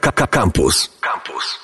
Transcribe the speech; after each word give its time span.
Campus. 0.00 0.90
Campus. 1.00 1.58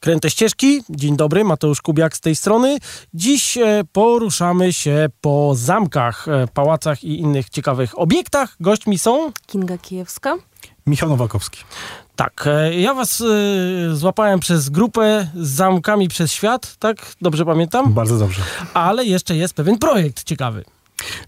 Kręte 0.00 0.30
ścieżki. 0.30 0.82
Dzień 0.90 1.16
dobry, 1.16 1.44
Mateusz 1.44 1.82
Kubiak 1.82 2.16
z 2.16 2.20
tej 2.20 2.36
strony. 2.36 2.78
Dziś 3.14 3.56
e, 3.56 3.82
poruszamy 3.92 4.72
się 4.72 5.08
po 5.20 5.54
zamkach, 5.54 6.28
e, 6.28 6.48
pałacach 6.54 7.04
i 7.04 7.20
innych 7.20 7.50
ciekawych 7.50 7.98
obiektach. 7.98 8.56
Gośćmi 8.60 8.98
są... 8.98 9.32
Kinga 9.46 9.78
Kijewska. 9.78 10.36
Michał 10.86 11.08
Nowakowski. 11.08 11.64
Tak, 12.16 12.44
e, 12.46 12.74
ja 12.74 12.94
was 12.94 13.20
e, 13.20 13.24
złapałem 13.96 14.40
przez 14.40 14.68
grupę 14.68 15.30
z 15.34 15.48
zamkami 15.48 16.08
przez 16.08 16.32
świat, 16.32 16.76
tak? 16.76 17.12
Dobrze 17.20 17.44
pamiętam? 17.44 17.92
Bardzo 17.92 18.18
dobrze. 18.18 18.42
Ale 18.74 19.04
jeszcze 19.04 19.36
jest 19.36 19.54
pewien 19.54 19.78
projekt 19.78 20.24
ciekawy. 20.24 20.64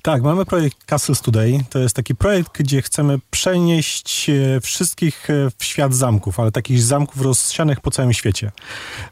Tak, 0.02 0.22
mamy 0.22 0.44
projekt 0.44 0.84
Castles 0.84 1.20
Today. 1.20 1.64
To 1.70 1.78
jest 1.78 1.96
taki 1.96 2.14
projekt, 2.14 2.58
gdzie 2.58 2.82
chcemy 2.82 3.18
przenieść 3.30 4.30
e, 4.30 4.60
wszystkich 4.60 5.30
e, 5.30 5.50
w 5.58 5.64
świat 5.64 5.94
zamków, 5.94 6.40
ale 6.40 6.52
takich 6.52 6.82
zamków 6.82 7.22
rozsianych 7.22 7.80
po 7.80 7.90
całym 7.90 8.12
świecie. 8.12 8.52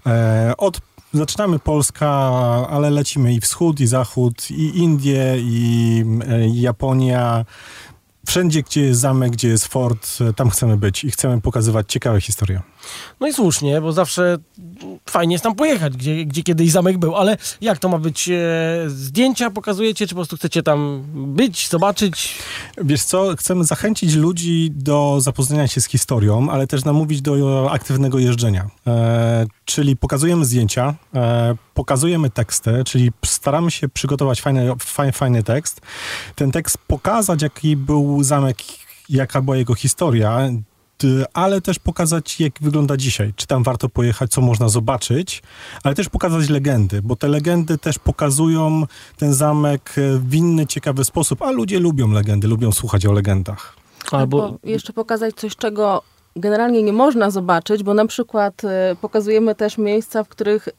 E, 0.06 0.55
od 0.56 0.80
Zaczynamy 1.14 1.59
Polska, 1.59 2.09
ale 2.70 2.91
lecimy 2.91 3.34
i 3.34 3.41
wschód, 3.41 3.80
i 3.80 3.86
zachód, 3.86 4.50
i 4.50 4.78
Indie, 4.78 5.36
i, 5.38 6.05
Japonia. 6.52 7.45
Wszędzie, 8.27 8.62
gdzie 8.62 8.80
jest 8.80 9.00
zamek, 9.00 9.33
gdzie 9.33 9.48
jest 9.48 9.66
fort, 9.66 10.19
tam 10.36 10.50
chcemy 10.50 10.77
być 10.77 11.05
i 11.05 11.11
chcemy 11.11 11.41
pokazywać 11.41 11.92
ciekawe 11.92 12.20
historie. 12.20 12.61
No 13.20 13.27
i 13.27 13.33
słusznie, 13.33 13.80
bo 13.80 13.92
zawsze 13.92 14.37
fajnie 15.10 15.34
jest 15.34 15.45
tam 15.45 15.55
pojechać, 15.55 15.97
gdzie, 15.97 16.24
gdzie 16.24 16.42
kiedyś 16.42 16.70
zamek 16.70 16.98
był, 16.98 17.16
ale 17.16 17.37
jak 17.61 17.78
to 17.78 17.88
ma 17.88 17.98
być? 17.98 18.28
E, 18.28 18.41
zdjęcia 18.87 19.51
pokazujecie, 19.51 20.06
czy 20.06 20.14
po 20.14 20.19
prostu 20.19 20.37
chcecie 20.37 20.62
tam 20.62 21.05
być, 21.14 21.69
zobaczyć? 21.69 22.38
Wiesz 22.84 23.02
co, 23.02 23.37
chcemy 23.37 23.64
zachęcić 23.64 24.14
ludzi 24.14 24.70
do 24.74 25.16
zapoznania 25.20 25.69
się 25.69 25.80
z 25.80 25.87
historią, 25.87 26.51
ale 26.51 26.66
też 26.66 26.84
namówić 26.84 27.23
do 27.23 27.69
aktywnego 27.70 28.19
jeżdżenia. 28.19 28.70
E, 28.87 29.47
czyli 29.64 29.97
pokazujemy 29.97 30.45
zdjęcia, 30.45 30.94
e, 31.14 31.55
pokazujemy 31.75 32.31
teksty, 32.31 32.84
czyli 32.84 33.11
staramy 33.25 33.70
się 33.70 33.89
przygotować 33.89 34.41
fajny, 34.41 34.72
fajny, 34.81 35.12
fajny 35.12 35.42
tekst. 35.42 35.81
Ten 36.34 36.50
tekst 36.50 36.78
pokazać, 36.86 37.42
jaki 37.42 37.77
był 37.77 38.22
zamek, 38.22 38.59
jaka 39.09 39.42
była 39.42 39.56
jego 39.56 39.75
historia, 39.75 40.50
ale 41.34 41.60
też 41.60 41.78
pokazać, 41.78 42.41
jak 42.41 42.52
wygląda 42.60 42.96
dzisiaj. 42.96 43.32
Czy 43.36 43.46
tam 43.46 43.62
warto 43.62 43.88
pojechać, 43.88 44.30
co 44.30 44.41
można 44.41 44.68
zobaczyć, 44.68 45.42
ale 45.84 45.94
też 45.94 46.08
pokazać 46.08 46.48
legendy, 46.48 47.02
bo 47.02 47.16
te 47.16 47.28
legendy 47.28 47.78
też 47.78 47.98
pokazują 47.98 48.82
ten 49.16 49.34
zamek 49.34 49.94
e, 49.98 50.19
w 50.19 50.34
inny, 50.34 50.66
ciekawy 50.66 51.04
sposób, 51.04 51.42
a 51.42 51.50
ludzie 51.50 51.80
lubią 51.80 52.10
legendy, 52.10 52.48
lubią 52.48 52.72
słuchać 52.72 53.06
o 53.06 53.12
legendach. 53.12 53.76
Albo 54.12 54.44
Albo 54.44 54.58
jeszcze 54.64 54.92
pokazać 54.92 55.34
coś, 55.34 55.56
czego 55.56 56.02
generalnie 56.39 56.83
nie 56.83 56.92
można 56.92 57.31
zobaczyć, 57.31 57.83
bo 57.83 57.94
na 57.94 58.06
przykład 58.06 58.64
e, 58.64 58.97
pokazujemy 59.00 59.55
też 59.55 59.78
miejsca, 59.78 60.25
w 60.25 60.28
których 60.28 60.69
e, 60.69 60.72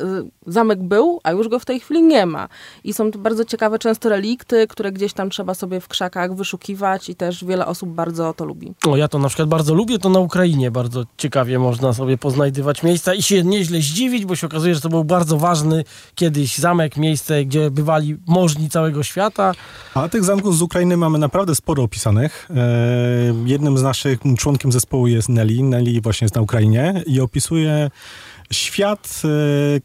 zamek 0.47 0.83
był, 0.83 1.19
a 1.23 1.31
już 1.31 1.47
go 1.47 1.59
w 1.59 1.65
tej 1.65 1.79
chwili 1.79 2.03
nie 2.03 2.25
ma. 2.25 2.47
I 2.83 2.93
są 2.93 3.11
to 3.11 3.19
bardzo 3.19 3.45
ciekawe 3.45 3.79
często 3.79 4.09
relikty, 4.09 4.67
które 4.67 4.91
gdzieś 4.91 5.13
tam 5.13 5.29
trzeba 5.29 5.53
sobie 5.53 5.79
w 5.79 5.87
krzakach 5.87 6.35
wyszukiwać 6.35 7.09
i 7.09 7.15
też 7.15 7.45
wiele 7.45 7.65
osób 7.65 7.89
bardzo 7.89 8.33
to 8.33 8.45
lubi. 8.45 8.73
O, 8.87 8.97
ja 8.97 9.07
to 9.07 9.19
na 9.19 9.27
przykład 9.27 9.49
bardzo 9.49 9.73
lubię, 9.73 9.99
to 9.99 10.09
na 10.09 10.19
Ukrainie 10.19 10.71
bardzo 10.71 11.03
ciekawie 11.17 11.59
można 11.59 11.93
sobie 11.93 12.17
poznajdywać 12.17 12.83
miejsca 12.83 13.13
i 13.13 13.23
się 13.23 13.43
nieźle 13.43 13.81
zdziwić, 13.81 14.25
bo 14.25 14.35
się 14.35 14.47
okazuje, 14.47 14.75
że 14.75 14.81
to 14.81 14.89
był 14.89 15.03
bardzo 15.03 15.37
ważny 15.37 15.83
kiedyś 16.15 16.57
zamek, 16.57 16.97
miejsce, 16.97 17.45
gdzie 17.45 17.71
bywali 17.71 18.17
możni 18.27 18.69
całego 18.69 19.03
świata. 19.03 19.53
A 19.93 20.09
tych 20.09 20.23
zamków 20.23 20.57
z 20.57 20.61
Ukrainy 20.61 20.97
mamy 20.97 21.17
naprawdę 21.17 21.55
sporo 21.55 21.83
opisanych. 21.83 22.47
E, 22.49 23.33
jednym 23.45 23.77
z 23.77 23.83
naszych 23.83 24.19
członkiem 24.37 24.71
zespołu 24.71 25.07
jest 25.07 25.29
Nelly. 25.29 25.48
Nelly 25.57 26.01
właśnie 26.01 26.25
jest 26.25 26.35
na 26.35 26.41
Ukrainie 26.41 27.03
i 27.05 27.21
opisuje 27.21 27.89
świat, 28.53 29.21
e, 29.25 29.27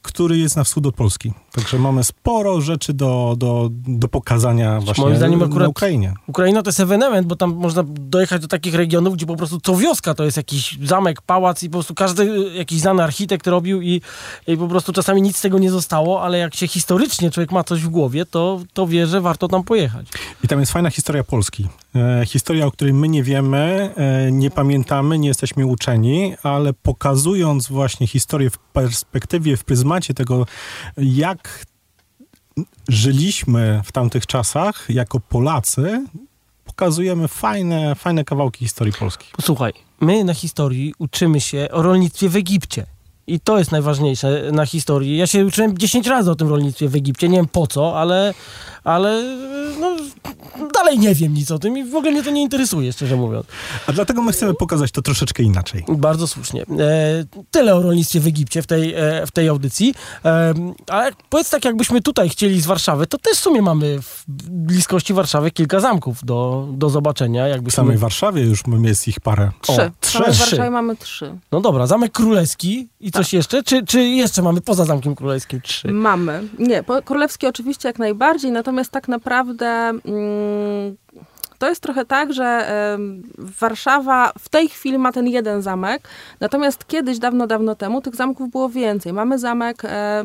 który 0.02 0.38
jest 0.38 0.56
na 0.56 0.64
wschód 0.64 0.86
od 0.86 0.94
Polski. 0.94 1.32
Także 1.52 1.78
mamy 1.78 2.04
sporo 2.04 2.60
rzeczy 2.60 2.92
do, 2.94 3.34
do, 3.38 3.68
do 3.72 4.08
pokazania 4.08 4.80
właśnie 4.80 5.04
moim 5.04 5.16
zdaniem 5.16 5.38
na 5.38 5.46
akurat- 5.46 5.68
Ukrainie. 5.68 6.14
Ukraina 6.26 6.62
to 6.62 6.68
jest 6.68 6.80
ewenement, 6.80 7.26
bo 7.26 7.36
tam 7.36 7.54
można 7.54 7.82
dojechać 7.86 8.42
do 8.42 8.48
takich 8.48 8.74
regionów, 8.74 9.14
gdzie 9.14 9.26
po 9.26 9.36
prostu 9.36 9.60
co 9.60 9.76
wioska 9.76 10.14
to 10.14 10.24
jest 10.24 10.36
jakiś 10.36 10.78
zamek, 10.84 11.22
pałac 11.22 11.62
i 11.62 11.68
po 11.68 11.72
prostu 11.72 11.94
każdy 11.94 12.22
y, 12.22 12.54
jakiś 12.54 12.80
znany 12.80 13.02
architekt 13.02 13.46
robił 13.46 13.82
i, 13.82 14.00
i 14.46 14.56
po 14.56 14.68
prostu 14.68 14.92
czasami 14.92 15.22
nic 15.22 15.36
z 15.36 15.40
tego 15.40 15.58
nie 15.58 15.70
zostało, 15.70 16.22
ale 16.22 16.38
jak 16.38 16.54
się 16.54 16.68
historycznie 16.68 17.30
człowiek 17.30 17.52
ma 17.52 17.64
coś 17.64 17.80
w 17.82 17.88
głowie, 17.88 18.26
to, 18.26 18.60
to 18.72 18.86
wie, 18.86 19.06
że 19.06 19.20
warto 19.20 19.48
tam 19.48 19.62
pojechać. 19.62 20.06
I 20.44 20.48
tam 20.48 20.60
jest 20.60 20.72
fajna 20.72 20.90
historia 20.90 21.24
Polski. 21.24 21.68
E, 21.96 22.26
historia, 22.26 22.66
o 22.66 22.70
której 22.70 22.94
my 22.94 23.08
nie 23.08 23.22
wiemy, 23.22 23.90
e, 23.96 24.32
nie 24.32 24.50
pamiętamy, 24.50 25.18
nie 25.18 25.28
jesteśmy 25.28 25.66
uczeni, 25.66 26.34
ale 26.42 26.72
pokazując 26.72 27.68
właśnie 27.68 28.06
historię 28.06 28.50
w 28.54 28.58
perspektywie, 28.58 29.56
w 29.56 29.64
pryzmacie 29.64 30.14
tego, 30.14 30.46
jak 30.96 31.66
żyliśmy 32.88 33.80
w 33.84 33.92
tamtych 33.92 34.26
czasach 34.26 34.86
jako 34.88 35.20
Polacy, 35.20 36.04
pokazujemy 36.64 37.28
fajne, 37.28 37.94
fajne 37.94 38.24
kawałki 38.24 38.64
historii 38.64 38.92
Polski. 38.92 39.26
Posłuchaj, 39.36 39.72
my 40.00 40.24
na 40.24 40.34
historii 40.34 40.94
uczymy 40.98 41.40
się 41.40 41.68
o 41.72 41.82
rolnictwie 41.82 42.28
w 42.28 42.36
Egipcie. 42.36 42.86
I 43.26 43.40
to 43.40 43.58
jest 43.58 43.72
najważniejsze 43.72 44.50
na 44.52 44.66
historii. 44.66 45.16
Ja 45.16 45.26
się 45.26 45.46
uczyłem 45.46 45.78
10 45.78 46.06
razy 46.06 46.30
o 46.30 46.34
tym 46.34 46.48
rolnictwie 46.48 46.88
w 46.88 46.94
Egipcie. 46.94 47.28
Nie 47.28 47.36
wiem 47.36 47.48
po 47.48 47.66
co, 47.66 48.00
ale, 48.00 48.34
ale 48.84 49.22
no, 49.80 49.93
dalej 50.74 50.98
nie 50.98 51.14
wiem 51.14 51.34
nic 51.34 51.50
o 51.50 51.58
tym 51.58 51.78
i 51.78 51.84
w 51.84 51.94
ogóle 51.94 52.12
mnie 52.12 52.22
to 52.22 52.30
nie 52.30 52.42
interesuje, 52.42 52.92
szczerze 52.92 53.16
mówiąc. 53.16 53.46
A 53.86 53.92
dlatego 53.92 54.22
my 54.22 54.32
chcemy 54.32 54.54
pokazać 54.54 54.90
to 54.90 55.02
troszeczkę 55.02 55.42
inaczej. 55.42 55.84
Bardzo 55.88 56.26
słusznie. 56.26 56.62
E, 56.62 57.24
tyle 57.50 57.74
o 57.74 57.82
rolnictwie 57.82 58.20
w 58.20 58.26
Egipcie 58.26 58.62
w 58.62 58.66
tej, 58.66 58.94
e, 58.94 59.26
w 59.26 59.30
tej 59.30 59.48
audycji. 59.48 59.94
E, 60.24 60.54
ale 60.88 61.10
powiedz 61.30 61.50
tak, 61.50 61.64
jakbyśmy 61.64 62.02
tutaj 62.02 62.28
chcieli 62.28 62.60
z 62.60 62.66
Warszawy, 62.66 63.06
to 63.06 63.18
też 63.18 63.38
w 63.38 63.40
sumie 63.40 63.62
mamy 63.62 64.02
w 64.02 64.24
bliskości 64.50 65.14
Warszawy 65.14 65.50
kilka 65.50 65.80
zamków 65.80 66.24
do, 66.24 66.68
do 66.72 66.90
zobaczenia. 66.90 67.46
W 67.46 67.48
Jakbyśmy... 67.48 67.76
samej 67.76 67.98
Warszawie 67.98 68.42
już 68.42 68.62
jest 68.84 69.08
ich 69.08 69.20
parę. 69.20 69.50
Trzy. 69.60 69.90
trzy. 70.00 70.18
W. 70.18 70.20
Warszawie 70.20 70.70
mamy 70.70 70.96
trzy. 70.96 71.38
No 71.52 71.60
dobra, 71.60 71.86
Zamek 71.86 72.12
Królewski 72.12 72.88
i 73.00 73.10
coś 73.10 73.32
jeszcze? 73.32 73.62
Czy, 73.62 73.86
czy 73.86 74.04
jeszcze 74.04 74.42
mamy 74.42 74.60
poza 74.60 74.84
Zamkiem 74.84 75.14
Królewskim 75.14 75.60
trzy? 75.60 75.88
Mamy. 75.92 76.42
Nie, 76.58 76.82
po- 76.82 77.02
królewskie 77.02 77.48
oczywiście 77.48 77.88
jak 77.88 77.98
najbardziej, 77.98 78.50
natomiast 78.50 78.90
tak 78.90 79.08
naprawdę 79.08 79.92
to 81.58 81.68
jest 81.68 81.80
trochę 81.80 82.04
tak, 82.04 82.32
że 82.32 82.68
Warszawa 83.38 84.32
w 84.38 84.48
tej 84.48 84.68
chwili 84.68 84.98
ma 84.98 85.12
ten 85.12 85.26
jeden 85.26 85.62
zamek, 85.62 86.08
natomiast 86.40 86.86
kiedyś, 86.86 87.18
dawno, 87.18 87.46
dawno 87.46 87.74
temu 87.74 88.00
tych 88.00 88.16
zamków 88.16 88.50
było 88.50 88.68
więcej. 88.68 89.12
Mamy 89.12 89.38
zamek 89.38 89.84
e, 89.84 90.24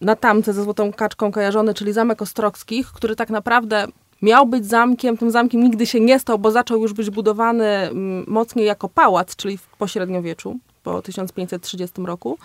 na 0.00 0.16
Tamce 0.16 0.52
ze 0.52 0.62
Złotą 0.62 0.92
Kaczką 0.92 1.32
kojarzony, 1.32 1.74
czyli 1.74 1.92
Zamek 1.92 2.22
Ostrogskich, 2.22 2.86
który 2.86 3.16
tak 3.16 3.30
naprawdę 3.30 3.86
miał 4.22 4.46
być 4.46 4.66
zamkiem, 4.66 5.16
tym 5.16 5.30
zamkiem 5.30 5.62
nigdy 5.62 5.86
się 5.86 6.00
nie 6.00 6.18
stał, 6.18 6.38
bo 6.38 6.50
zaczął 6.50 6.82
już 6.82 6.92
być 6.92 7.10
budowany 7.10 7.64
mm, 7.64 8.24
mocniej 8.28 8.66
jako 8.66 8.88
pałac, 8.88 9.36
czyli 9.36 9.58
w 9.58 9.66
pośredniowieczu, 9.66 10.58
po 10.86 11.02
1530 11.02 12.02
roku. 12.06 12.38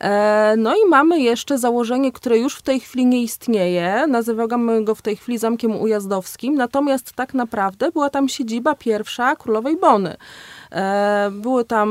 E, 0.00 0.54
No 0.58 0.74
i 0.74 0.88
mamy 0.88 1.20
jeszcze 1.20 1.58
założenie, 1.58 2.12
które 2.12 2.38
już 2.38 2.54
w 2.56 2.62
tej 2.62 2.80
chwili 2.80 3.06
nie 3.06 3.22
istnieje. 3.22 4.06
Nazywamy 4.08 4.84
go 4.84 4.94
w 4.94 5.02
tej 5.02 5.16
chwili 5.16 5.38
Zamkiem 5.38 5.80
Ujazdowskim, 5.80 6.54
natomiast 6.54 7.12
tak 7.12 7.34
naprawdę 7.34 7.90
była 7.90 8.10
tam 8.10 8.28
siedziba 8.28 8.74
pierwsza 8.74 9.36
królowej 9.36 9.76
Bony. 9.76 10.16
E, 10.72 11.30
Były 11.32 11.64
tam 11.64 11.90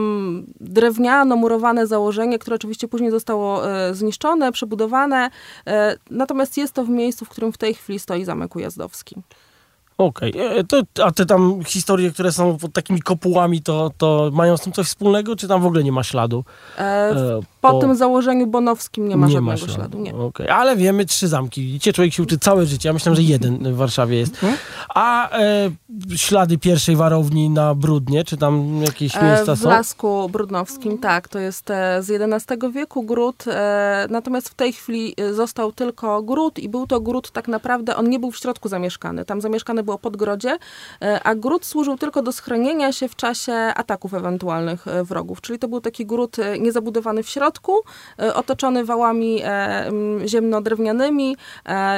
drewniano-murowane 0.61 1.88
założenie, 1.88 2.39
które 2.39 2.55
oczywiście 2.55 2.88
później 2.88 3.11
zostało 3.11 3.71
e, 3.71 3.93
zniszczone, 3.95 4.51
przebudowane. 4.51 5.29
Natomiast 6.11 6.57
jest 6.57 6.73
to 6.73 6.85
w 6.85 6.89
miejscu, 6.89 7.25
w 7.25 7.29
którym 7.29 7.51
w 7.51 7.57
tej 7.57 7.73
chwili 7.73 7.99
stoi 7.99 8.25
Zamek 8.25 8.55
Ujazdowski. 8.55 9.15
Okej, 9.99 10.33
E, 10.37 10.63
to 10.63 10.81
a 11.03 11.11
te 11.11 11.25
tam 11.25 11.63
historie, 11.65 12.11
które 12.11 12.31
są 12.31 12.57
pod 12.57 12.73
takimi 12.73 13.01
kopułami, 13.01 13.61
to, 13.61 13.91
to 13.97 14.29
mają 14.33 14.57
z 14.57 14.61
tym 14.61 14.73
coś 14.73 14.87
wspólnego, 14.87 15.35
czy 15.35 15.47
tam 15.47 15.61
w 15.61 15.65
ogóle 15.65 15.83
nie 15.83 15.91
ma 15.91 16.03
śladu? 16.03 16.44
E, 16.77 16.81
E, 16.81 17.39
Po 17.62 17.79
tym 17.79 17.95
założeniu 17.95 18.47
bonowskim 18.47 19.07
nie 19.07 19.18
ma 19.18 19.29
żadnego 19.29 19.68
śladu. 19.68 20.00
Nie. 20.00 20.15
Okej, 20.15 20.50
ale 20.50 20.75
wiemy 20.75 21.06
trzy 21.06 21.27
zamki. 21.27 21.62
Widzicie, 21.62 21.94
człowiek 21.94 22.13
się 22.13 22.24
uczy 22.24 22.38
całe 22.38 22.65
życie. 22.65 22.89
Ja 22.89 22.94
myślałem, 22.94 23.15
że 23.15 23.21
jeden 23.21 23.74
w 23.74 23.77
Warszawie 23.77 24.18
jest. 24.18 24.33
Mhm. 24.33 24.53
A 24.95 25.38
e, 25.39 25.71
ślady 26.15 26.57
pierwszej 26.57 26.95
warowni 26.95 27.50
na 27.50 27.75
Brudnie, 27.75 28.24
czy 28.24 28.38
tam 28.38 28.81
jakieś 28.85 29.15
E, 29.18 29.24
miejsca 29.24 29.56
W 29.56 29.59
są? 29.59 29.69
Lasku 29.69 30.29
Brudnowskim, 30.29 30.97
tak, 30.97 31.27
to 31.27 31.39
jest 31.39 31.69
e, 31.71 32.03
z 32.03 32.33
XI 32.33 32.53
wieku 32.74 33.03
gród, 33.03 33.45
e, 33.47 34.07
natomiast 34.09 34.50
w 34.50 34.53
tej 34.53 34.74
chwili 34.74 35.13
e, 35.18 35.33
został 35.33 35.71
tylko 35.71 36.21
gród 36.24 36.59
i 36.59 36.69
był 36.69 36.88
to 36.88 37.00
gród 37.01 37.31
tak 37.31 37.47
naprawdę, 37.47 37.95
on 37.95 38.09
nie 38.09 38.19
był 38.19 38.31
w 38.31 38.38
środku 38.38 38.69
zamieszkany, 38.69 39.25
tam 39.25 39.41
zamieszkane 39.41 39.83
było 39.89 40.00
podgrodzie, 40.00 40.57
e, 41.01 41.24
a 41.24 41.36
gród 41.36 41.65
służył 41.65 41.97
tylko 41.97 42.21
do 42.21 42.31
schronienia 42.31 42.91
się 42.91 43.07
w 43.07 43.15
czasie 43.15 43.53
ataków 43.53 44.13
ewentualnych 44.13 44.88
e, 44.88 45.03
wrogów, 45.03 45.41
czyli 45.41 45.59
to 45.59 45.68
był 45.68 45.81
taki 45.81 46.06
gród 46.06 46.39
e, 46.39 46.59
niezabudowany 46.59 47.24
w 47.24 47.30
środku, 47.30 47.74
otoczony 48.33 48.86
wałami 48.86 49.41
ziemno-drewnianymi, 50.25 51.36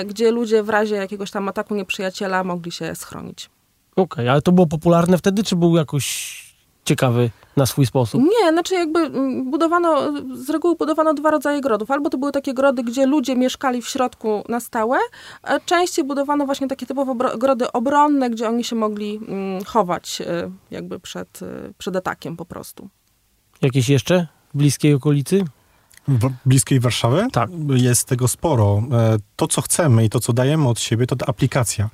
gdzie 0.05 0.31
ludzie 0.31 0.63
w 0.63 0.69
razie 0.69 0.95
jakiegoś 0.95 1.31
tam 1.31 1.49
ataku 1.49 1.75
nieprzyjaciela 1.75 2.43
mogli 2.43 2.71
się 2.71 2.95
schronić. 2.95 3.49
Okej, 3.95 4.29
ale 4.29 4.41
to 4.41 4.51
było 4.51 4.67
popularne 4.67 5.17
wtedy, 5.17 5.43
czy 5.43 5.55
był 5.55 5.77
jakoś 5.77 6.50
ciekawy 6.85 7.29
na 7.57 7.65
swój 7.65 7.85
sposób? 7.85 8.21
Nie, 8.23 8.51
znaczy 8.51 8.75
jakby 8.75 8.99
mm, 8.99 9.51
budowano, 9.51 10.13
z 10.35 10.49
reguły 10.49 10.75
budowano 10.75 11.13
dwa 11.13 11.31
rodzaje 11.31 11.61
grodów. 11.61 11.91
Albo 11.91 12.09
to 12.09 12.17
były 12.17 12.31
takie 12.31 12.53
grody, 12.53 12.83
gdzie 12.83 13.05
ludzie 13.05 13.35
mieszkali 13.35 13.81
w 13.81 13.89
środku 13.89 14.43
na 14.49 14.59
stałe, 14.59 14.97
a 15.43 15.59
częściej 15.59 16.05
budowano 16.05 16.45
właśnie 16.45 16.67
takie 16.67 16.85
typowo 16.85 17.15
grody 17.15 17.71
obronne, 17.71 18.29
gdzie 18.29 18.49
oni 18.49 18.63
się 18.63 18.75
mogli 18.75 19.19
mm, 19.27 19.63
chować 19.63 20.21
y, 20.21 20.51
jakby 20.71 20.99
przed, 20.99 21.41
y, 21.41 21.73
przed 21.77 21.95
atakiem 21.95 22.37
po 22.37 22.45
prostu. 22.45 22.89
Jakieś 23.61 23.89
jeszcze 23.89 24.27
w 24.53 24.57
bliskiej 24.57 24.93
okolicy? 24.93 25.45
W 26.07 26.30
bliskiej 26.45 26.80
Warszawy 26.80 27.27
Tak. 27.31 27.50
jest 27.75 28.07
tego 28.07 28.27
sporo. 28.27 28.83
E, 28.92 29.18
To, 29.36 29.48
co 29.48 29.62
chcemy 29.62 30.06
i 30.06 30.09
to, 30.09 30.19
co 30.19 30.33
dajemy 30.33 30.68
od 30.69 30.80
siebie, 30.80 31.07
to 31.07 31.15
ta 31.15 31.25
aplikacja. 31.25 31.89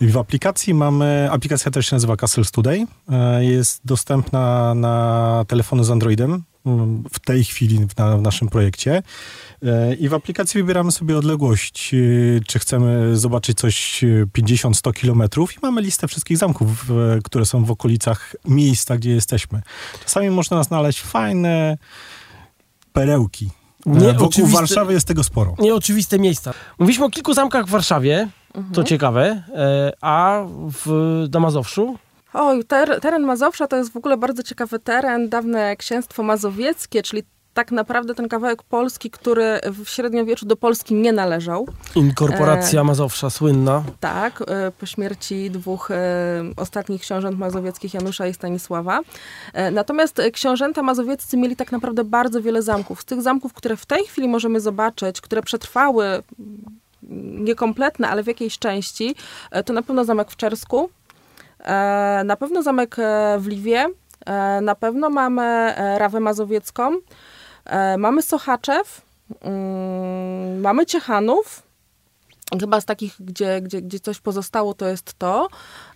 W 0.00 0.16
aplikacji 0.16 0.74
mamy, 0.74 1.28
aplikacja 1.32 1.70
też 1.70 1.86
się 1.86 1.96
nazywa 1.96 2.16
Castles 2.16 2.50
Today. 2.50 2.86
E, 3.08 3.44
Jest 3.44 3.80
dostępna 3.84 4.74
na 4.74 5.44
telefony 5.48 5.84
z 5.84 5.90
Androidem 5.90 6.42
mm, 6.66 7.04
w 7.12 7.18
tej 7.18 7.44
chwili 7.44 7.78
w, 7.78 7.96
na, 7.96 8.16
w 8.16 8.22
naszym 8.22 8.48
projekcie. 8.48 9.02
E, 9.62 9.94
I 9.94 10.08
w 10.08 10.14
aplikacji 10.14 10.60
wybieramy 10.62 10.92
sobie 10.92 11.18
odległość, 11.18 11.94
czy 12.46 12.58
chcemy 12.58 13.16
zobaczyć 13.16 13.58
coś 13.58 14.04
e, 14.04 14.06
50-100 14.38 14.92
kilometrów 14.92 15.54
i 15.54 15.58
mamy 15.62 15.82
listę 15.82 16.08
wszystkich 16.08 16.38
zamków, 16.38 16.86
które 17.24 17.44
są 17.46 17.64
w 17.64 17.70
okolicach 17.70 18.36
miejsca, 18.44 18.96
gdzie 18.96 19.10
jesteśmy. 19.10 19.62
Czasami 20.04 20.30
można 20.30 20.62
znaleźć 20.62 21.02
fajne 21.02 21.78
perełki. 22.92 23.50
Nie, 23.86 24.00
Nie, 24.00 24.12
Wokół 24.12 24.26
oczywiste- 24.26 24.56
Warszawy 24.58 24.92
jest 24.92 25.06
tego 25.08 25.24
sporo. 25.24 25.54
Nieoczywiste 25.58 26.18
miejsca. 26.18 26.54
Mówiliśmy 26.78 27.04
o 27.04 27.10
kilku 27.10 27.34
zamkach 27.34 27.66
w 27.66 27.70
Warszawie, 27.70 28.28
to 28.72 28.84
ciekawe, 28.84 29.42
e, 29.54 29.92
a 30.00 30.44
w 30.84 31.26
na 31.34 31.40
Mazowszu? 31.40 31.96
Oj, 32.34 32.64
ter, 32.64 33.00
teren 33.00 33.22
Mazowsza 33.22 33.66
to 33.66 33.76
jest 33.76 33.92
w 33.92 33.96
ogóle 33.96 34.16
bardzo 34.16 34.42
ciekawy 34.42 34.78
teren, 34.78 35.28
dawne 35.28 35.76
księstwo 35.76 36.22
mazowieckie, 36.22 37.02
czyli 37.02 37.22
tak 37.60 37.72
naprawdę 37.72 38.14
ten 38.14 38.28
kawałek 38.28 38.62
Polski, 38.62 39.10
który 39.10 39.60
w 39.84 39.88
średniowieczu 39.88 40.46
do 40.46 40.56
Polski 40.56 40.94
nie 40.94 41.12
należał. 41.12 41.66
Inkorporacja 41.94 42.84
Mazowsza, 42.84 43.30
słynna. 43.30 43.82
Tak, 44.00 44.42
e, 44.46 44.72
po 44.80 44.86
śmierci 44.86 45.50
dwóch 45.50 45.90
e, 45.90 45.94
ostatnich 46.56 47.02
książąt 47.02 47.38
mazowieckich, 47.38 47.94
Janusza 47.94 48.26
i 48.26 48.34
Stanisława. 48.34 49.00
E, 49.52 49.70
Natomiast 49.70 50.18
e, 50.18 50.30
książęta 50.30 50.82
mazowieccy 50.82 51.36
mieli 51.36 51.56
tak 51.56 51.72
naprawdę 51.72 52.04
bardzo 52.04 52.42
wiele 52.42 52.62
zamków. 52.62 53.00
Z 53.00 53.04
tych 53.04 53.22
zamków, 53.22 53.52
które 53.52 53.76
w 53.76 53.86
tej 53.86 54.04
chwili 54.04 54.28
możemy 54.28 54.60
zobaczyć, 54.60 55.20
które 55.20 55.42
przetrwały 55.42 56.04
mm, 56.06 56.24
niekompletne, 57.44 58.08
ale 58.08 58.22
w 58.22 58.26
jakiejś 58.26 58.58
części, 58.58 59.14
e, 59.50 59.62
to 59.64 59.72
na 59.72 59.82
pewno 59.82 60.04
zamek 60.04 60.30
w 60.30 60.36
Czersku, 60.36 60.90
e, 61.58 62.22
na 62.24 62.36
pewno 62.36 62.62
zamek 62.62 62.96
e, 62.98 63.36
w 63.38 63.46
Liwie, 63.46 63.86
e, 64.26 64.60
na 64.60 64.74
pewno 64.74 65.10
mamy 65.10 65.42
e, 65.42 65.98
Rawę 65.98 66.20
Mazowiecką, 66.20 66.92
e, 66.94 66.98
mamy 67.98 68.22
Sochaczew, 68.22 69.02
mm, 69.42 70.60
mamy 70.60 70.86
Ciechanów, 70.86 71.62
Chyba 72.60 72.80
z 72.80 72.84
takich, 72.84 73.16
gdzie, 73.20 73.60
gdzie, 73.60 73.82
gdzie 73.82 74.00
coś 74.00 74.20
pozostało, 74.20 74.74
to 74.74 74.88
jest 74.88 75.14
to. 75.18 75.48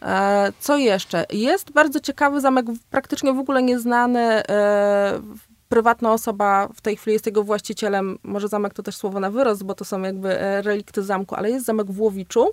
E, 0.03 0.53
co 0.61 0.77
jeszcze? 0.77 1.27
Jest 1.33 1.73
bardzo 1.73 2.01
ciekawy 2.01 2.41
zamek, 2.41 2.67
praktycznie 2.91 3.33
w 3.33 3.39
ogóle 3.39 3.63
nieznany. 3.63 4.21
E, 4.49 5.21
prywatna 5.69 6.13
osoba 6.13 6.69
w 6.75 6.81
tej 6.81 6.97
chwili 6.97 7.13
jest 7.13 7.27
jego 7.27 7.45
właścicielem. 7.45 8.19
Może 8.23 8.49
zamek 8.49 8.75
to 8.75 8.83
też 8.83 8.97
słowo 8.97 9.21
na 9.21 9.31
wyrost, 9.31 9.65
bo 9.65 9.75
to 9.75 9.85
są 9.85 10.03
jakby 10.03 10.41
e, 10.41 10.63
relikty 10.63 11.03
zamku, 11.03 11.35
ale 11.35 11.51
jest 11.51 11.67
zamek 11.67 11.87
w 11.91 12.01
Łowiczu. 12.01 12.47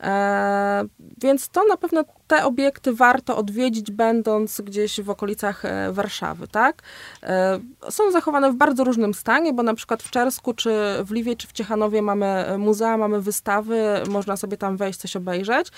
E, 0.00 0.84
więc 1.22 1.48
to 1.48 1.64
na 1.68 1.76
pewno 1.76 2.04
te 2.26 2.44
obiekty 2.44 2.94
warto 2.94 3.36
odwiedzić, 3.36 3.90
będąc 3.90 4.60
gdzieś 4.60 5.00
w 5.00 5.10
okolicach 5.10 5.64
e, 5.64 5.92
Warszawy, 5.92 6.48
tak? 6.48 6.82
E, 7.22 7.58
są 7.90 8.10
zachowane 8.10 8.52
w 8.52 8.56
bardzo 8.56 8.84
różnym 8.84 9.14
stanie, 9.14 9.52
bo 9.52 9.62
na 9.62 9.74
przykład 9.74 10.02
w 10.02 10.10
Czersku, 10.10 10.54
czy 10.54 10.70
w 11.04 11.10
Liwie, 11.10 11.36
czy 11.36 11.46
w 11.46 11.52
Ciechanowie 11.52 12.02
mamy 12.02 12.44
muzea, 12.58 12.96
mamy 12.96 13.20
wystawy, 13.20 14.02
można 14.08 14.36
sobie 14.36 14.56
tam 14.56 14.76
wejść, 14.76 14.98
coś 14.98 15.16
obejrzeć, 15.16 15.68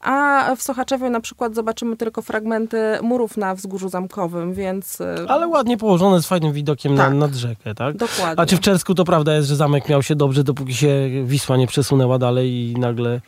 a 0.00 0.46
w 0.56 0.62
Sochaczewie 0.62 1.10
na 1.10 1.20
przykład 1.20 1.54
zobaczymy 1.54 1.96
tylko 1.96 2.22
fragmenty 2.22 2.78
murów 3.02 3.36
na 3.36 3.54
wzgórzu 3.54 3.88
zamkowym, 3.88 4.54
więc 4.54 4.98
Ale 5.28 5.48
ładnie 5.48 5.76
położone 5.78 6.22
z 6.22 6.26
fajnym 6.26 6.52
widokiem 6.52 6.96
Tak. 6.96 7.10
na, 7.10 7.14
nad 7.14 7.34
rzekę, 7.34 7.74
tak? 7.74 7.96
dokładnie. 7.96 8.42
A 8.42 8.46
czy 8.46 8.56
w 8.56 8.60
Czersku 8.60 8.94
to 8.94 9.04
prawda 9.04 9.34
jest, 9.34 9.48
że 9.48 9.56
zamek 9.56 9.88
miał 9.88 10.02
się 10.02 10.14
dobrze, 10.14 10.44
dopóki 10.44 10.74
się 10.74 11.10
Wisła 11.24 11.56
nie 11.56 11.66
przesunęła 11.66 12.18
dalej 12.18 12.50
i 12.50 12.74
nagle 12.78 13.20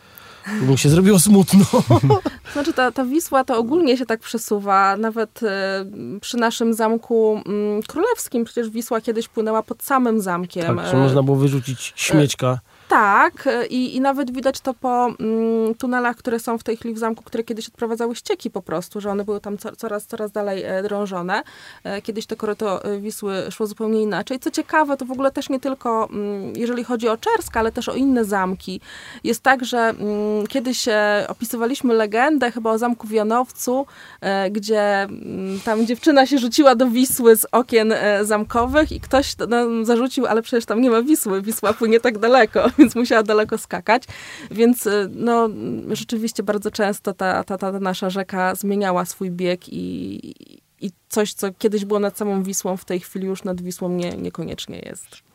mu 0.63 0.77
się 0.77 0.89
zrobiło 0.89 1.19
smutno? 1.19 1.65
Znaczy 2.53 2.73
ta, 2.73 2.93
ta 2.93 3.05
Wisła 3.05 3.45
to 3.45 3.59
ogólnie 3.59 3.97
się 3.97 4.07
tak 4.07 4.21
przesuwa. 4.21 4.97
Nawet 4.97 5.43
e, 5.43 5.85
przy 6.21 6.37
naszym 6.37 6.75
zamku 6.75 7.43
mm, 7.47 7.83
królewskim 7.83 8.45
przecież 8.45 8.71
Wisła 8.71 9.01
kiedyś 9.01 9.29
płynęła 9.29 9.63
pod 9.63 9.83
samym 9.83 10.21
zamkiem. 10.21 10.77
Tak, 10.77 10.95
można 10.95 11.23
było 11.23 11.37
wyrzucić 11.37 11.93
śmieczka. 11.97 12.59
Tak, 12.93 13.47
e, 13.47 13.67
i, 13.67 13.97
i 13.97 14.01
nawet 14.01 14.31
widać 14.31 14.61
to 14.61 14.75
po 14.75 15.07
mm, 15.21 15.75
tunelach, 15.75 16.17
które 16.17 16.39
są 16.39 16.59
w 16.59 16.63
tej 16.63 16.77
chwili 16.77 16.95
w 16.95 16.99
zamku, 16.99 17.25
które 17.25 17.45
kiedyś 17.45 17.69
odprowadzały 17.69 18.17
ścieki 18.17 18.51
po 18.51 18.63
prostu, 18.63 19.01
że 19.01 19.11
one 19.11 19.25
były 19.25 19.41
tam 19.41 19.59
co, 19.59 19.77
coraz, 19.77 20.07
coraz 20.07 20.33
dalej 20.33 20.63
e, 20.63 20.83
drążone. 20.83 21.43
E, 21.85 22.03
kiedyś 22.03 22.27
to 22.27 22.37
koryto 22.37 22.83
Wisły 23.01 23.35
szło 23.51 23.67
zupełnie 23.67 24.03
inaczej. 24.03 24.39
Co 24.39 24.51
ciekawe, 24.51 24.97
to 24.97 25.05
w 25.05 25.11
ogóle 25.11 25.31
też 25.31 25.49
nie 25.49 25.61
tylko, 25.61 26.09
mm, 26.13 26.53
jeżeli 26.57 26.85
chodzi 26.85 27.09
o 27.09 27.17
Czersk, 27.17 27.57
ale 27.57 27.73
też 27.73 27.89
o 27.89 27.95
inne 27.95 28.25
zamki. 28.25 28.81
Jest 29.25 29.43
tak, 29.43 29.65
że 29.65 29.79
mm, 29.79 30.47
kiedyś 30.47 30.89
e, 30.89 31.27
opisywaliśmy 31.29 31.95
legendę 31.95 32.51
chyba 32.51 32.71
o 32.71 32.79
zamku 32.79 33.07
w 33.07 33.11
Janowcu, 33.11 33.87
e, 34.21 34.51
gdzie 34.51 35.03
mm, 35.03 35.61
tam 35.65 35.87
dziewczyna 35.87 36.27
się 36.27 36.39
rzuciła 36.39 36.75
do 36.75 36.87
Wisły 36.87 37.37
z 37.37 37.47
okien 37.53 37.93
e, 37.93 38.25
zamkowych 38.25 38.93
i 38.93 39.01
ktoś 39.01 39.35
to 39.35 39.47
nam 39.47 39.85
zarzucił, 39.85 40.27
ale 40.27 40.43
przecież 40.43 40.65
tam 40.65 40.81
nie 40.81 40.91
ma 40.91 41.03
Wisły, 41.03 41.43
Wisła 41.43 41.73
płynie 41.73 42.01
tak 42.01 42.19
daleko, 42.19 42.65
więc 42.85 42.95
musiała 42.95 43.23
daleko 43.23 43.59
skakać. 43.59 44.03
Więc 44.51 44.87
e, 44.87 45.09
no, 45.11 45.49
rzeczywiście 45.91 46.43
bardzo 46.43 46.71
często 46.71 47.15
ta, 47.15 47.45
ta, 47.45 47.59
ta 47.59 47.73
nasza 47.73 48.11
rzeka 48.11 48.55
zmieniała 48.55 49.05
swój 49.05 49.31
bieg 49.31 49.69
i, 49.69 50.35
i 50.81 50.91
coś, 51.09 51.33
co 51.33 51.53
kiedyś 51.53 51.85
było 51.85 52.01
nad 52.01 52.19
samą 52.19 52.43
Wisłą, 52.43 52.77
w 52.77 52.85
tej 52.85 53.01
chwili 53.01 53.27
już 53.27 53.45
nad 53.45 53.61
Wisłą 53.61 53.89
nie, 53.89 54.17
niekoniecznie 54.17 54.79
jest. 54.79 55.32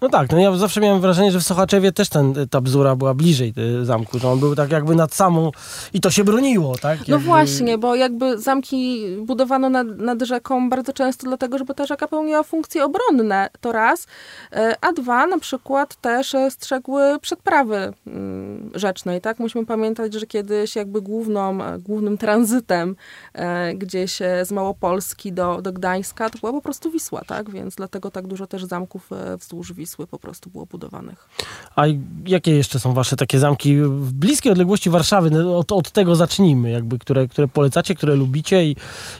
No 0.00 0.08
tak, 0.08 0.30
no 0.30 0.38
ja 0.38 0.56
zawsze 0.56 0.80
miałem 0.80 1.00
wrażenie, 1.00 1.32
że 1.32 1.40
w 1.40 1.42
Sochaczewie 1.42 1.92
też 1.92 2.08
ten, 2.08 2.34
ta 2.50 2.60
bzura 2.60 2.96
była 2.96 3.14
bliżej 3.14 3.54
y, 3.80 3.84
zamku, 3.84 4.18
że 4.18 4.28
on 4.28 4.38
był 4.40 4.54
tak 4.54 4.72
jakby 4.72 4.94
nad 4.94 5.14
samą 5.14 5.50
i 5.92 6.00
to 6.00 6.10
się 6.10 6.24
broniło, 6.24 6.76
tak? 6.76 6.98
No 6.98 7.04
Jakby- 7.08 7.26
właśnie, 7.26 7.78
bo 7.78 7.94
jakby 7.94 8.38
zamki 8.38 9.06
budowano 9.20 9.68
nad, 9.68 9.86
nad 9.86 10.22
rzeką 10.22 10.70
bardzo 10.70 10.92
często 10.92 11.26
dlatego, 11.26 11.58
żeby 11.58 11.74
ta 11.74 11.86
rzeka 11.86 12.08
pełniła 12.08 12.42
funkcje 12.42 12.84
obronne, 12.84 13.48
to 13.60 13.72
raz, 13.72 14.06
E, 14.52 14.76
a 14.80 14.92
dwa 14.92 15.26
na 15.26 15.38
przykład 15.38 15.94
też 15.94 16.34
e, 16.34 16.50
strzegły 16.50 17.18
przedprawy 17.20 17.92
mm, 18.06 18.70
rzecznej, 18.74 19.20
tak? 19.20 19.38
Musimy 19.38 19.66
pamiętać, 19.66 20.14
że 20.14 20.26
kiedyś 20.26 20.76
jakby 20.76 21.02
główną, 21.02 21.64
e, 21.64 21.78
głównym 21.78 22.18
tranzytem 22.18 22.96
e, 23.32 23.74
gdzieś 23.74 24.22
e, 24.22 24.44
z 24.44 24.52
Małopolski 24.52 25.32
do, 25.32 25.62
do 25.62 25.72
Gdańska 25.72 26.30
to 26.30 26.38
była 26.38 26.52
po 26.52 26.62
prostu 26.62 26.90
Wisła, 26.90 27.20
tak? 27.26 27.50
Więc 27.50 27.74
dlatego 27.74 28.10
tak 28.10 28.26
dużo 28.26 28.46
też 28.46 28.64
zamków 28.64 29.10
wzdłuż 29.38 29.72
Wisły 29.72 29.83
po 30.10 30.18
prostu 30.18 30.50
było 30.50 30.66
budowanych. 30.66 31.28
A 31.76 31.82
jakie 32.26 32.56
jeszcze 32.56 32.78
są 32.78 32.94
wasze 32.94 33.16
takie 33.16 33.38
zamki 33.38 33.76
w 33.76 34.12
bliskiej 34.12 34.52
odległości 34.52 34.90
Warszawy? 34.90 35.30
No, 35.30 35.58
Od, 35.58 35.72
od 35.72 35.90
tego 35.90 36.16
zacznijmy, 36.16 36.70
jakby, 36.70 36.98
które, 36.98 37.28
które 37.28 37.48
polecacie, 37.48 37.94
które 37.94 38.14
lubicie 38.14 38.64
i, 38.64 38.76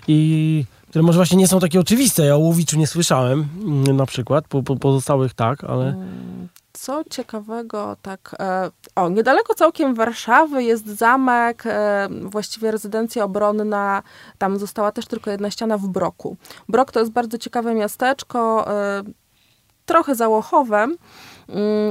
i 0.08 0.64
które 0.88 1.02
może 1.02 1.18
właśnie 1.18 1.38
nie 1.38 1.48
są 1.48 1.60
takie 1.60 1.80
oczywiste. 1.80 2.24
Ja 2.24 2.34
o 2.34 2.38
Łowiczu 2.38 2.78
nie 2.78 2.86
słyszałem 2.86 3.48
mm, 3.64 3.96
na 3.96 4.06
przykład, 4.06 4.48
po, 4.48 4.62
po 4.62 4.76
pozostałych 4.76 5.34
tak, 5.34 5.64
ale... 5.64 5.96
Co 6.72 7.04
ciekawego, 7.10 7.96
tak. 8.02 8.36
E, 8.38 8.70
o, 8.96 9.08
niedaleko 9.08 9.54
całkiem 9.54 9.94
Warszawy 9.94 10.62
jest 10.62 10.86
zamek, 10.86 11.62
e, 11.66 12.08
właściwie 12.22 12.70
rezydencja 12.70 13.24
obronna. 13.24 14.02
Tam 14.38 14.58
została 14.58 14.92
też 14.92 15.06
tylko 15.06 15.30
jedna 15.30 15.50
ściana 15.50 15.78
w 15.78 15.88
Broku. 15.88 16.36
Brok 16.68 16.92
to 16.92 17.00
jest 17.00 17.12
bardzo 17.12 17.38
ciekawe 17.38 17.74
miasteczko, 17.74 18.70
e, 18.72 19.02
trochę 19.86 20.14
załochowe. 20.14 20.76
Mm, 20.76 20.96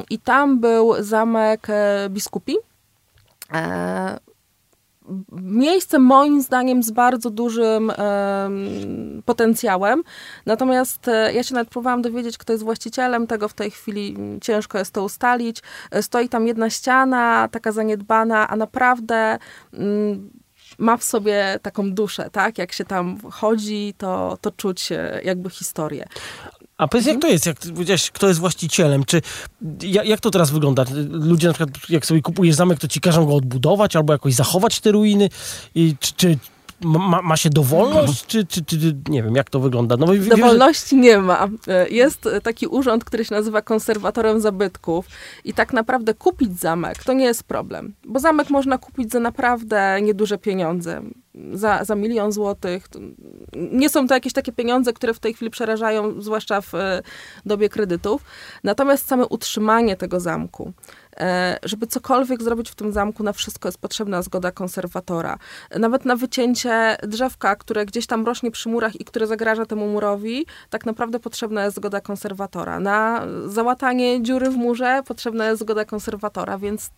I 0.09 0.19
tam 0.19 0.59
był 0.59 0.93
zamek 0.99 1.67
e, 1.69 2.07
biskupi. 2.09 2.55
E, 3.53 4.19
miejsce 5.31 5.99
moim 5.99 6.41
zdaniem 6.41 6.83
z 6.83 6.91
bardzo 6.91 7.29
dużym 7.29 7.89
em, 7.89 7.95
potencjałem. 9.25 10.03
Natomiast 10.45 11.07
e, 11.07 11.33
ja 11.33 11.43
się 11.43 11.53
nawet 11.53 11.69
próbowałam 11.69 12.01
dowiedzieć, 12.01 12.37
kto 12.37 12.53
jest 12.53 12.63
właścicielem 12.63 13.27
tego 13.27 13.47
w 13.47 13.53
tej 13.53 13.71
chwili. 13.71 14.17
Ciężko 14.41 14.77
jest 14.77 14.91
to 14.93 15.03
ustalić. 15.03 15.61
E, 15.91 16.03
Stoi 16.03 16.29
tam 16.29 16.47
jedna 16.47 16.69
ściana, 16.69 17.47
taka 17.51 17.71
zaniedbana, 17.71 18.47
a 18.47 18.55
naprawdę 18.55 19.37
mm, 19.73 20.29
ma 20.77 20.97
w 20.97 21.03
sobie 21.03 21.59
taką 21.61 21.91
duszę, 21.91 22.29
tak? 22.31 22.57
Jak 22.57 22.71
się 22.71 22.85
tam 22.85 23.17
chodzi, 23.31 23.93
to, 23.97 24.37
to 24.41 24.51
czuć 24.51 24.91
e, 24.91 25.21
jakby 25.23 25.49
historię. 25.49 26.05
A 26.83 26.87
powiedz, 26.87 27.07
jak 27.07 27.21
to 27.21 27.27
jest? 27.27 27.45
Jak 27.45 27.59
powiedziałeś, 27.59 28.11
kto 28.11 28.27
jest 28.27 28.39
właścicielem? 28.39 29.03
Czy 29.05 29.21
jak, 29.81 30.05
jak 30.05 30.19
to 30.19 30.31
teraz 30.31 30.51
wygląda? 30.51 30.85
Ludzie 31.09 31.47
na 31.47 31.53
przykład, 31.53 31.89
jak 31.89 32.05
sobie 32.05 32.21
kupujesz 32.21 32.55
zamek, 32.55 32.79
to 32.79 32.87
ci 32.87 33.01
każą 33.01 33.25
go 33.25 33.35
odbudować 33.35 33.95
albo 33.95 34.13
jakoś 34.13 34.33
zachować 34.33 34.79
te 34.79 34.91
ruiny? 34.91 35.29
I 35.75 35.95
czy, 35.99 36.13
czy 36.13 36.37
ma, 36.83 37.21
ma 37.21 37.37
się 37.37 37.49
dowolność, 37.49 38.25
czy, 38.25 38.45
czy, 38.45 38.65
czy, 38.65 38.77
nie 39.09 39.23
wiem, 39.23 39.35
jak 39.35 39.49
to 39.49 39.59
wygląda? 39.59 39.97
No, 39.97 40.07
wiem, 40.07 40.29
Dowolności 40.29 40.95
nie 40.95 41.17
ma. 41.17 41.47
E, 41.67 41.89
jest 41.89 42.29
taki 42.43 42.67
urząd, 42.67 43.03
który 43.03 43.25
się 43.25 43.35
nazywa 43.35 43.61
konserwatorem 43.61 44.41
zabytków 44.41 45.05
i 45.43 45.53
tak 45.53 45.73
naprawdę 45.73 46.13
kupić 46.13 46.59
zamek 46.59 47.03
to 47.03 47.13
nie 47.13 47.25
jest 47.25 47.43
problem, 47.43 47.93
bo 48.05 48.19
zamek 48.19 48.49
można 48.49 48.77
kupić 48.77 49.11
za 49.11 49.19
naprawdę 49.19 50.01
nieduże 50.01 50.37
pieniądze 50.37 51.01
za, 51.53 51.83
za 51.83 51.95
milion 51.95 52.31
złotych. 52.31 52.87
Nie 53.55 53.89
są 53.89 54.07
to 54.07 54.13
jakieś 54.13 54.33
takie 54.33 54.51
pieniądze, 54.51 54.93
które 54.93 55.13
w 55.13 55.19
tej 55.19 55.33
chwili 55.33 55.51
przerażają, 55.51 56.21
zwłaszcza 56.21 56.61
w 56.61 56.75
e, 56.75 57.01
dobie 57.45 57.69
kredytów. 57.69 58.21
Natomiast 58.63 59.07
same 59.07 59.27
utrzymanie 59.27 59.95
tego 59.95 60.19
zamku, 60.19 60.71
e, 60.71 61.02
żeby 61.63 61.87
cokolwiek 61.87 62.43
zrobić 62.43 62.71
w 62.71 62.75
tym 62.75 62.91
zamku, 62.91 63.23
na 63.23 63.33
wszystko 63.33 63.67
jest 63.67 63.77
potrzebna 63.77 64.21
zgoda 64.21 64.51
konserwatora. 64.51 65.37
Nawet 65.79 66.05
na 66.05 66.15
wycięcie 66.15 66.97
drzewka, 67.03 67.55
które 67.55 67.85
gdzieś 67.85 68.07
tam 68.07 68.25
rośnie 68.25 68.51
przy 68.51 68.69
murach 68.69 69.01
i 69.01 69.05
które 69.05 69.27
zagraża 69.27 69.65
temu 69.65 69.87
murowi, 69.87 70.45
tak 70.69 70.85
naprawdę 70.85 71.19
potrzebna 71.19 71.63
jest 71.63 71.75
zgoda 71.75 72.01
konserwatora. 72.01 72.79
Na 72.79 73.25
załatanie 73.45 74.23
dziury 74.23 74.49
w 74.49 74.55
murze 74.55 75.01
potrzebna 75.07 75.45
jest 75.45 75.59
zgoda 75.59 75.85
konserwatora, 75.85 76.57
więc 76.57 76.89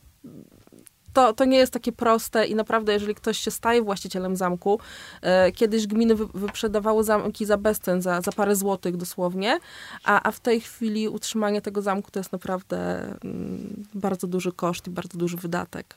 to, 1.16 1.34
to 1.34 1.46
nie 1.46 1.58
jest 1.58 1.74
takie 1.74 1.92
proste 1.92 2.46
i 2.46 2.56
naprawdę, 2.56 2.94
jeżeli 2.94 3.16
ktoś 3.16 3.38
się 3.38 3.52
staje 3.52 3.82
właścicielem 3.82 4.36
zamku, 4.36 4.80
e, 5.22 5.52
kiedyś 5.52 5.88
gminy 5.88 6.16
wy, 6.16 6.26
wyprzedawały 6.34 7.04
zamki 7.04 7.46
za 7.46 7.58
bezcen, 7.58 8.02
za, 8.02 8.22
za 8.22 8.32
parę 8.32 8.56
złotych 8.56 8.98
dosłownie, 8.98 9.60
a, 10.04 10.28
a 10.28 10.32
w 10.32 10.40
tej 10.40 10.62
chwili 10.62 11.10
utrzymanie 11.10 11.62
tego 11.62 11.82
zamku 11.82 12.12
to 12.12 12.20
jest 12.20 12.32
naprawdę 12.32 13.02
mm, 13.24 13.86
bardzo 13.94 14.28
duży 14.28 14.52
koszt 14.52 14.88
i 14.88 14.90
bardzo 14.90 15.18
duży 15.18 15.38
wydatek. 15.38 15.96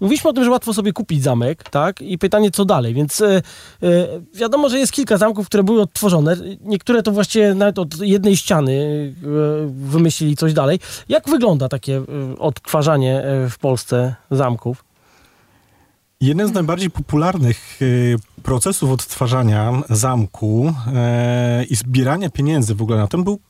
Mówiliśmy 0.00 0.30
o 0.30 0.32
tym, 0.32 0.44
że 0.44 0.50
łatwo 0.50 0.74
sobie 0.74 0.92
kupić 0.92 1.22
zamek, 1.22 1.70
tak? 1.70 2.02
I 2.02 2.18
pytanie, 2.18 2.50
co 2.50 2.64
dalej? 2.64 2.94
Więc 2.94 3.20
e, 3.20 3.36
e, 3.36 3.42
wiadomo, 4.34 4.68
że 4.68 4.78
jest 4.78 4.92
kilka 4.92 5.16
zamków, 5.18 5.46
które 5.46 5.62
były 5.62 5.82
odtworzone. 5.82 6.36
Niektóre 6.60 7.02
to 7.02 7.12
właściwie 7.12 7.54
nawet 7.54 7.78
od 7.78 8.00
jednej 8.00 8.36
ściany 8.36 8.72
e, 8.72 9.26
wymyślili 9.66 10.36
coś 10.36 10.52
dalej. 10.52 10.78
Jak 11.08 11.28
wygląda 11.28 11.68
takie 11.68 11.96
e, 11.96 12.04
odtwarzanie 12.38 13.22
e, 13.24 13.48
w 13.48 13.58
Polsce 13.58 14.14
zamków? 14.30 14.89
Jeden 16.22 16.48
z 16.48 16.52
najbardziej 16.52 16.90
popularnych 16.90 17.78
e, 17.82 18.42
procesów 18.42 18.90
odtwarzania 18.90 19.82
zamku 19.90 20.74
e, 20.94 21.64
i 21.64 21.76
zbierania 21.76 22.30
pieniędzy 22.30 22.74
w 22.74 22.82
ogóle 22.82 22.98
na 22.98 23.06
tym 23.06 23.24
był 23.24 23.40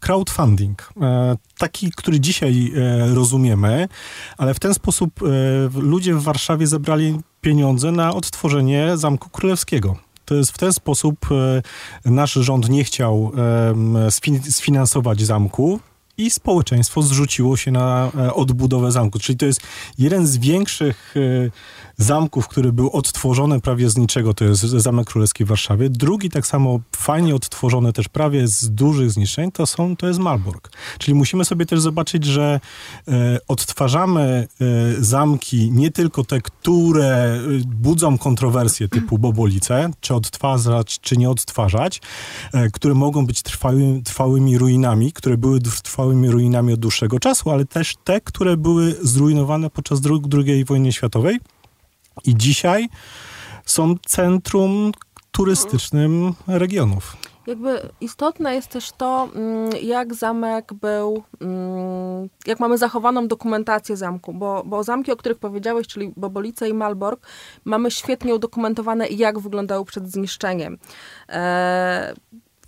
crowdfunding. 0.00 0.92
E, 1.00 1.36
taki, 1.58 1.90
który 1.90 2.20
dzisiaj 2.20 2.72
rozumiemy, 3.14 3.88
ale 4.38 4.54
w 4.54 4.58
ten 4.58 4.74
sposób 4.74 5.20
ludzie 5.74 6.14
w 6.14 6.22
Warszawie 6.22 6.66
zebrali 6.66 7.18
pieniądze 7.40 7.92
na 7.92 8.14
odtworzenie 8.14 8.96
Zamku 8.96 9.30
Królewskiego. 9.30 9.96
To 10.24 10.34
jest 10.34 10.52
w 10.52 10.58
ten 10.58 10.72
sposób 10.72 11.16
nasz 12.04 12.32
rząd 12.32 12.68
nie 12.68 12.84
chciał 12.84 13.32
sfinansować 14.50 15.22
zamku, 15.22 15.80
i 16.18 16.30
społeczeństwo 16.30 17.02
zrzuciło 17.02 17.56
się 17.56 17.70
na 17.70 18.12
odbudowę 18.34 18.92
zamku. 18.92 19.18
Czyli 19.18 19.38
to 19.38 19.46
jest 19.46 19.60
jeden 19.98 20.26
z 20.26 20.36
większych 20.36 21.14
zamków, 21.96 22.48
który 22.48 22.72
był 22.72 22.90
odtworzony 22.90 23.60
prawie 23.60 23.90
z 23.90 23.96
niczego, 23.96 24.34
to 24.34 24.44
jest 24.44 24.62
Zamek 24.62 25.06
Królewski 25.06 25.44
w 25.44 25.48
Warszawie. 25.48 25.90
Drugi 25.90 26.30
tak 26.30 26.46
samo 26.46 26.80
fajnie 26.96 27.34
odtworzony 27.34 27.92
też 27.92 28.08
prawie 28.08 28.48
z 28.48 28.70
dużych 28.70 29.10
zniszczeń, 29.10 29.52
to, 29.52 29.66
są, 29.66 29.96
to 29.96 30.06
jest 30.06 30.20
Malbork. 30.20 30.70
Czyli 30.98 31.14
musimy 31.14 31.44
sobie 31.44 31.66
też 31.66 31.80
zobaczyć, 31.80 32.24
że 32.24 32.60
e, 33.08 33.38
odtwarzamy 33.48 34.48
e, 34.60 34.66
zamki 35.04 35.70
nie 35.70 35.90
tylko 35.90 36.24
te, 36.24 36.40
które 36.40 37.06
e, 37.06 37.40
budzą 37.66 38.18
kontrowersje 38.18 38.88
typu 38.88 39.18
Bobolice, 39.18 39.90
czy 40.00 40.14
odtwarzać, 40.14 41.00
czy 41.00 41.16
nie 41.16 41.30
odtwarzać, 41.30 42.00
e, 42.52 42.70
które 42.70 42.94
mogą 42.94 43.26
być 43.26 43.42
trwałymi, 43.42 44.02
trwałymi 44.02 44.58
ruinami, 44.58 45.12
które 45.12 45.36
były 45.36 45.60
trwałymi 45.60 46.30
ruinami 46.30 46.72
od 46.72 46.80
dłuższego 46.80 47.18
czasu, 47.18 47.50
ale 47.50 47.64
też 47.64 47.94
te, 48.04 48.20
które 48.20 48.56
były 48.56 48.96
zrujnowane 49.02 49.70
podczas 49.70 50.00
II 50.34 50.64
wojny 50.64 50.92
światowej 50.92 51.38
i 52.24 52.36
dzisiaj 52.36 52.88
są 53.64 53.94
centrum 54.06 54.92
turystycznym 55.30 56.34
regionów. 56.46 57.16
Jakby 57.46 57.88
istotne 58.00 58.54
jest 58.54 58.68
też 58.68 58.92
to, 58.92 59.28
mm, 59.34 59.70
jak 59.82 60.14
zamek 60.14 60.74
był, 60.74 61.22
mm, 61.40 62.28
jak 62.46 62.60
mamy 62.60 62.78
zachowaną 62.78 63.28
dokumentację 63.28 63.96
zamku, 63.96 64.34
bo, 64.34 64.62
bo 64.66 64.82
zamki, 64.84 65.12
o 65.12 65.16
których 65.16 65.38
powiedziałeś, 65.38 65.86
czyli 65.86 66.12
Bobolice 66.16 66.68
i 66.68 66.74
Malbork, 66.74 67.26
mamy 67.64 67.90
świetnie 67.90 68.34
udokumentowane, 68.34 69.08
jak 69.08 69.38
wyglądały 69.38 69.84
przed 69.84 70.10
zniszczeniem. 70.10 70.78
E, 71.28 72.14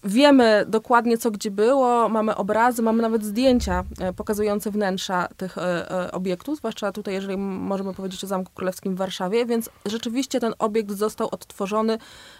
Wiemy 0.06 0.64
dokładnie, 0.68 1.18
co 1.18 1.30
gdzie 1.30 1.50
było, 1.50 2.08
mamy 2.08 2.36
obrazy, 2.36 2.82
mamy 2.82 3.02
nawet 3.02 3.24
zdjęcia 3.24 3.84
e, 4.00 4.12
pokazujące 4.12 4.70
wnętrza 4.70 5.28
tych 5.36 5.58
e, 5.58 5.90
e, 5.90 6.12
obiektów, 6.12 6.58
zwłaszcza 6.58 6.92
tutaj, 6.92 7.14
jeżeli 7.14 7.36
możemy 7.36 7.94
powiedzieć 7.94 8.24
o 8.24 8.26
Zamku 8.26 8.52
Królewskim 8.54 8.94
w 8.94 8.98
Warszawie, 8.98 9.46
więc 9.46 9.70
rzeczywiście 9.86 10.40
ten 10.40 10.54
obiekt 10.58 10.90
został 10.90 11.28
odtworzony 11.30 11.98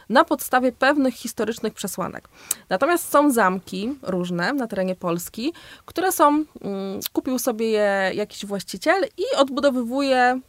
na 0.09 0.25
podstawie 0.25 0.73
pewnych 0.73 1.15
historycznych 1.15 1.75
przesłanek. 1.75 2.29
Natomiast 2.69 3.11
są 3.11 3.31
zamki 3.31 3.99
różne 4.03 4.53
na 4.53 4.67
terenie 4.67 4.95
Polski, 4.95 5.53
które 5.85 6.13
są, 6.13 6.29
mm, 6.29 6.47
kupił 7.13 7.39
sobie 7.39 7.71
je 7.71 8.11
jakiś 8.15 8.47
właściciel 8.47 9.05
i 9.19 9.37
odbudowywuje 9.37 10.41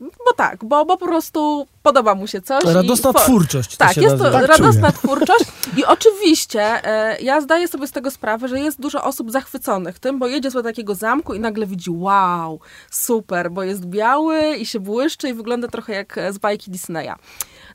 bo 0.00 0.32
tak, 0.36 0.64
bo, 0.64 0.84
bo 0.84 0.96
po 0.96 1.06
prostu 1.06 1.66
podoba 1.82 2.14
mu 2.14 2.26
się 2.26 2.40
coś. 2.40 2.64
Radosna 2.64 3.12
twórczość. 3.12 3.76
Tak, 3.76 3.96
jest 3.96 4.18
to 4.18 4.30
tak 4.30 4.46
radosna 4.46 4.92
czuję. 4.92 5.02
twórczość 5.02 5.44
i 5.78 5.84
oczywiście 5.84 6.60
e, 6.84 7.20
ja 7.20 7.40
zdaję 7.40 7.68
sobie 7.68 7.86
z 7.86 7.92
tego 7.92 8.10
sprawę, 8.10 8.48
że 8.48 8.60
jest 8.60 8.80
dużo 8.80 9.04
osób 9.04 9.30
zachwyconych 9.30 9.98
tym, 9.98 10.18
bo 10.18 10.26
jedzie 10.26 10.50
do 10.50 10.62
takiego 10.62 10.94
zamku 10.94 11.34
i 11.34 11.40
nagle 11.40 11.66
widzi 11.66 11.90
wow, 11.90 12.60
super, 12.90 13.50
bo 13.50 13.62
jest 13.62 13.86
biały 13.86 14.56
i 14.56 14.66
się 14.66 14.80
błyszczy 14.80 15.28
i 15.28 15.34
wygląda 15.34 15.68
trochę 15.68 15.92
jak 15.92 16.20
z 16.30 16.38
bajki 16.38 16.70
Disneya. 16.70 17.14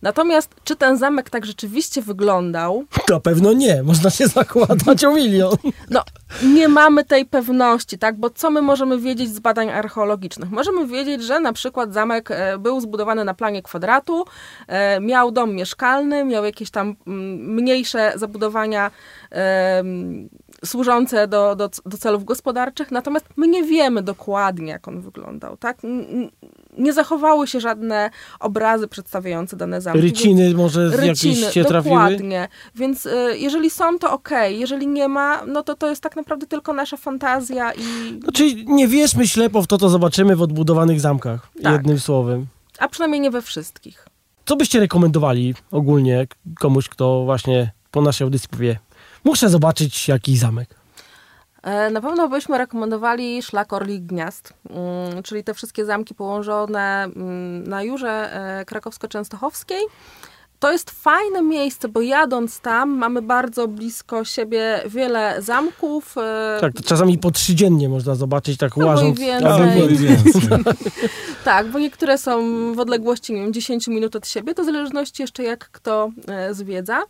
Natomiast 0.01 0.49
czy 0.63 0.75
ten 0.75 0.97
zamek 0.97 1.29
tak 1.29 1.45
rzeczywiście 1.45 2.01
wyglądał? 2.01 2.85
Na 3.09 3.19
pewno 3.19 3.53
nie. 3.53 3.83
Można 3.83 4.09
się 4.09 4.27
zakładać 4.27 5.03
o 5.03 5.11
milion. 5.11 5.55
No, 5.89 6.03
nie 6.41 6.67
mamy 6.67 7.03
tej 7.03 7.25
pewności, 7.25 7.97
tak? 7.97 8.15
Bo 8.15 8.29
co 8.29 8.49
my 8.49 8.61
możemy 8.61 8.99
wiedzieć 8.99 9.29
z 9.29 9.39
badań 9.39 9.69
archeologicznych? 9.69 10.51
Możemy 10.51 10.87
wiedzieć, 10.87 11.23
że 11.23 11.39
na 11.39 11.53
przykład 11.53 11.93
zamek 11.93 12.31
e, 12.31 12.57
był 12.57 12.81
zbudowany 12.81 13.25
na 13.25 13.33
planie 13.33 13.61
kwadratu, 13.61 14.25
e, 14.67 14.99
miał 14.99 15.31
dom 15.31 15.55
mieszkalny, 15.55 16.25
miał 16.25 16.45
jakieś 16.45 16.71
tam 16.71 16.95
mm, 17.07 17.55
mniejsze 17.55 18.13
zabudowania 18.15 18.91
służące 20.65 21.27
do, 21.27 21.55
do, 21.55 21.69
do 21.85 21.97
celów 21.97 22.25
gospodarczych, 22.25 22.91
natomiast 22.91 23.25
my 23.35 23.47
nie 23.47 23.63
wiemy 23.63 24.01
dokładnie, 24.01 24.71
jak 24.71 24.87
on 24.87 25.01
wyglądał, 25.01 25.57
tak? 25.57 25.77
Nie 26.77 26.93
zachowały 26.93 27.47
się 27.47 27.59
żadne 27.59 28.09
obrazy 28.39 28.87
przedstawiające 28.87 29.57
dane 29.57 29.81
zamki. 29.81 30.01
Ryciny 30.01 30.43
więc, 30.43 30.55
może 30.55 30.89
ryciny, 30.89 31.07
jakieś 31.07 31.53
się 31.53 31.65
trafiły? 31.65 31.95
Dokładnie. 31.95 32.47
Więc 32.75 33.05
y, 33.05 33.37
jeżeli 33.37 33.69
są, 33.69 33.99
to 33.99 34.11
ok. 34.11 34.29
Jeżeli 34.49 34.87
nie 34.87 35.07
ma, 35.07 35.45
no 35.45 35.63
to 35.63 35.75
to 35.75 35.89
jest 35.89 36.01
tak 36.01 36.15
naprawdę 36.15 36.22
tylko 36.49 36.73
nasza 36.73 36.97
fantazja 36.97 37.71
i... 37.73 38.19
No, 38.25 38.31
czyli 38.31 38.65
nie 38.67 38.87
wierzmy 38.87 39.27
ślepo 39.27 39.61
w 39.61 39.67
to, 39.67 39.77
co 39.77 39.89
zobaczymy 39.89 40.35
w 40.35 40.41
odbudowanych 40.41 41.01
zamkach, 41.01 41.47
tak. 41.63 41.73
jednym 41.73 41.99
słowem. 41.99 42.45
A 42.79 42.87
przynajmniej 42.87 43.21
nie 43.21 43.31
we 43.31 43.41
wszystkich. 43.41 44.05
Co 44.45 44.55
byście 44.55 44.79
rekomendowali 44.79 45.55
ogólnie 45.71 46.27
komuś, 46.59 46.89
kto 46.89 47.23
właśnie 47.25 47.71
po 47.91 48.01
naszej 48.01 48.25
audycji 48.25 48.49
powie, 48.49 48.79
Muszę 49.23 49.49
zobaczyć 49.49 50.07
jakiś 50.07 50.39
zamek. 50.39 50.69
E, 51.63 51.89
na 51.89 52.01
pewno 52.01 52.29
byśmy 52.29 52.57
rekomendowali 52.57 53.43
szlak 53.43 53.73
Orlik 53.73 54.03
Gniazd, 54.03 54.53
mm, 54.69 55.23
czyli 55.23 55.43
te 55.43 55.53
wszystkie 55.53 55.85
zamki 55.85 56.15
położone 56.15 57.03
mm, 57.03 57.63
na 57.67 57.83
Jurze 57.83 58.33
e, 58.33 58.65
Krakowsko-Częstochowskiej. 58.65 59.81
To 60.63 60.71
jest 60.71 60.91
fajne 60.91 61.41
miejsce, 61.41 61.87
bo 61.89 62.01
jadąc 62.01 62.59
tam 62.59 62.89
mamy 62.89 63.21
bardzo 63.21 63.67
blisko 63.67 64.25
siebie 64.25 64.83
wiele 64.85 65.41
zamków. 65.41 66.17
E, 66.17 66.57
tak, 66.61 66.73
to 66.73 66.83
czasami 66.83 67.17
po 67.17 67.31
trzydziennie 67.31 67.89
można 67.89 68.15
zobaczyć, 68.15 68.57
tak 68.57 68.77
no 68.77 68.85
łażąc. 68.85 69.19
I 69.19 69.21
więcej. 69.21 69.97
więcej. 69.97 70.41
tak, 71.45 71.71
bo 71.71 71.79
niektóre 71.79 72.17
są 72.17 72.43
w 72.73 72.79
odległości, 72.79 73.33
nie 73.33 73.41
wiem, 73.41 73.53
10 73.53 73.87
minut 73.87 74.15
od 74.15 74.27
siebie, 74.27 74.53
to 74.53 74.63
w 74.63 74.65
zależności 74.65 75.21
jeszcze 75.21 75.43
jak 75.43 75.69
kto 75.69 76.11
e, 76.27 76.53
zwiedza. 76.53 77.01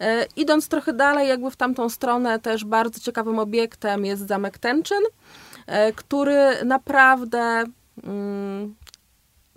E, 0.00 0.26
idąc 0.36 0.68
trochę 0.68 0.92
dalej, 0.92 1.28
jakby 1.28 1.50
w 1.50 1.56
tamtą 1.56 1.88
stronę, 1.88 2.38
też 2.38 2.64
bardzo 2.64 3.00
ciekawym 3.00 3.38
obiektem 3.38 4.04
jest 4.04 4.28
zamek 4.28 4.58
Tęczyn, 4.58 5.02
który 5.96 6.64
naprawdę... 6.64 7.64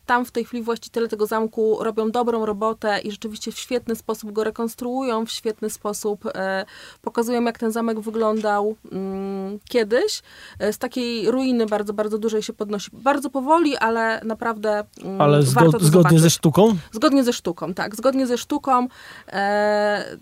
Tam 0.06 0.26
w 0.26 0.32
tej 0.32 0.46
chwili 0.46 0.64
właściciele 0.64 1.08
tego 1.08 1.26
zamku 1.26 1.78
robią 1.84 2.12
dobrą 2.12 2.46
robotę 2.46 3.00
i 3.04 3.12
rzeczywiście 3.12 3.52
w 3.52 3.60
świetny 3.60 3.96
sposób 3.96 4.32
go 4.32 4.44
rekonstruują, 4.44 5.26
w 5.26 5.32
świetny 5.32 5.70
sposób 5.70 6.26
e, 6.26 6.66
pokazują, 7.02 7.44
jak 7.44 7.60
ten 7.60 7.72
zamek 7.72 8.00
wyglądał 8.00 8.76
mm, 8.92 9.60
kiedyś. 9.70 10.22
E, 10.60 10.74
z 10.74 10.78
takiej 10.78 11.32
ruiny 11.32 11.66
bardzo, 11.66 11.94
bardzo 11.94 12.18
dużej 12.18 12.44
się 12.44 12.54
podnosi 12.54 12.90
bardzo 12.94 13.30
powoli, 13.30 13.78
ale 13.78 14.22
naprawdę 14.26 14.84
mm, 15.04 15.22
Ale 15.22 15.42
warto 15.44 15.70
zgo, 15.70 15.80
to 15.80 15.86
zgodnie 15.86 15.90
zobaczyć. 16.02 16.20
ze 16.22 16.30
sztuką? 16.30 16.76
Zgodnie 16.92 17.24
ze 17.24 17.34
sztuką, 17.34 17.74
tak. 17.74 17.96
Zgodnie 17.96 18.28
ze 18.28 18.38
sztuką. 18.38 18.88
E, 19.28 20.18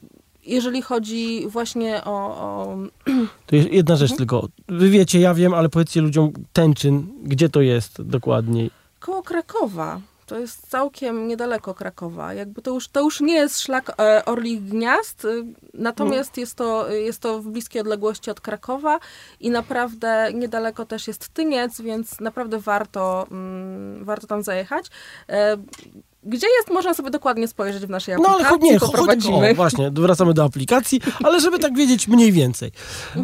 jeżeli 0.46 0.82
chodzi 0.82 1.48
właśnie 1.48 2.04
o, 2.04 2.12
o 2.12 2.78
To 3.46 3.56
jest 3.56 3.72
jedna 3.72 3.94
Mhm. 3.94 4.08
rzecz 4.08 4.18
tylko. 4.18 4.48
Wy 4.70 4.90
wiecie, 4.90 5.20
ja 5.20 5.34
wiem, 5.34 5.54
ale 5.54 5.70
powiedzcie 5.70 6.02
ludziom 6.02 6.32
Tęczyn, 6.54 7.08
gdzie 7.24 7.50
to 7.50 7.62
jest 7.62 8.02
dokładniej. 8.02 8.72
Koło 9.06 9.24
Krakowa. 9.24 10.00
To 10.26 10.40
jest 10.40 10.70
całkiem 10.70 11.28
niedaleko 11.28 11.74
Krakowa. 11.74 12.34
Jakby 12.34 12.62
to 12.62 12.72
już, 12.72 12.88
to 12.88 13.00
już 13.02 13.22
nie 13.22 13.34
jest 13.34 13.60
szlak 13.62 13.92
e, 14.00 14.26
Orlich 14.26 14.64
Gniazd, 14.64 15.26
y, 15.26 15.44
natomiast 15.74 16.38
jest, 16.38 16.56
to, 16.56 16.92
jest 16.92 17.20
to 17.20 17.40
w 17.40 17.48
bliskiej 17.48 17.82
odległości 17.82 18.32
od 18.32 18.42
Krakowa 18.42 19.00
i 19.40 19.50
naprawdę 19.50 20.32
niedaleko 20.34 20.86
też 20.86 21.08
jest 21.08 21.30
Tyniec, 21.30 21.82
więc 21.82 22.20
naprawdę 22.20 22.60
warto, 22.60 23.28
mm, 23.32 24.06
warto 24.06 24.28
tam 24.28 24.44
zajechać. 24.44 24.86
E, 25.30 25.58
gdzie 26.26 26.48
jest, 26.58 26.70
można 26.72 26.94
sobie 26.94 27.10
dokładnie 27.10 27.48
spojrzeć 27.48 27.86
w 27.86 27.90
naszej 27.90 28.16
No 28.16 28.22
aplikacji. 28.22 28.46
ale 28.46 28.50
chodź, 28.50 28.62
nie, 28.62 28.80
chodź, 28.80 28.92
poprowadzimy. 28.92 29.52
o, 29.52 29.56
właśnie, 29.56 29.92
wracamy 29.92 30.34
do 30.34 30.44
aplikacji, 30.44 31.02
ale 31.24 31.40
żeby 31.42 31.60
tak 31.60 31.76
wiedzieć 31.76 32.08
mniej 32.08 32.32
więcej. 32.32 32.72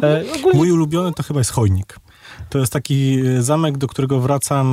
E, 0.02 0.24
ogólnie 0.38 0.58
Mój 0.58 0.72
ulubiony 0.72 1.12
to 1.12 1.22
chyba 1.22 1.40
jest 1.40 1.50
Chojnik. 1.50 1.96
To 2.50 2.58
jest 2.58 2.72
taki 2.72 3.20
e, 3.38 3.42
zamek, 3.42 3.78
do 3.78 3.86
którego 3.86 4.20
wracam 4.20 4.66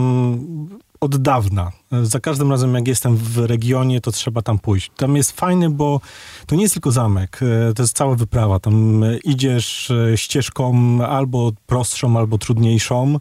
od 1.00 1.18
dawna. 1.18 1.72
Za 2.04 2.20
każdym 2.20 2.52
razem, 2.52 2.76
jak 2.76 2.88
jestem 2.88 3.18
w 3.18 3.38
regionie, 3.38 4.02
to 4.02 4.12
trzeba 4.12 4.42
tam 4.42 4.60
pójść. 4.60 4.92
Tam 4.98 5.16
jest 5.16 5.32
fajny, 5.32 5.70
bo 5.70 6.02
to 6.46 6.56
nie 6.56 6.62
jest 6.62 6.74
tylko 6.74 6.92
zamek, 6.92 7.40
e, 7.70 7.74
to 7.74 7.84
jest 7.84 7.98
cała 7.98 8.16
wyprawa. 8.16 8.60
Tam 8.60 9.04
e, 9.04 9.18
idziesz 9.18 9.92
e, 9.92 10.18
ścieżką 10.18 11.00
albo 11.06 11.52
prostszą, 11.66 12.18
albo 12.18 12.38
trudniejszą. 12.38 13.20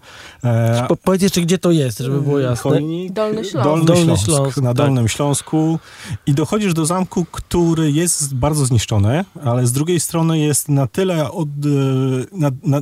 Po, 0.89 0.97
powiedz 0.97 1.23
jeszcze, 1.23 1.41
gdzie 1.41 1.59
to 1.59 1.71
jest, 1.71 1.99
żeby 1.99 2.21
było 2.21 2.39
jasne. 2.39 2.71
Chojnik, 2.71 3.13
Dolny 3.13 3.45
Śląsk. 3.45 3.69
Dolny, 3.69 3.85
Dolny 3.85 4.05
Śląsk, 4.05 4.25
Śląsk, 4.25 4.57
na 4.57 4.71
tak. 4.71 4.77
Dolnym 4.77 5.09
Śląsku 5.09 5.79
i 6.27 6.35
dochodzisz 6.35 6.75
do 6.75 6.87
zamku, 6.87 7.27
który 7.33 7.93
jest 7.93 8.35
bardzo 8.35 8.67
zniszczony, 8.67 9.25
ale 9.45 9.67
z 9.67 9.73
drugiej 9.73 10.01
strony 10.01 10.39
jest 10.39 10.69
na 10.69 10.87
tyle 10.87 11.33
od, 11.33 11.49
na, 12.33 12.51
na, 12.63 12.81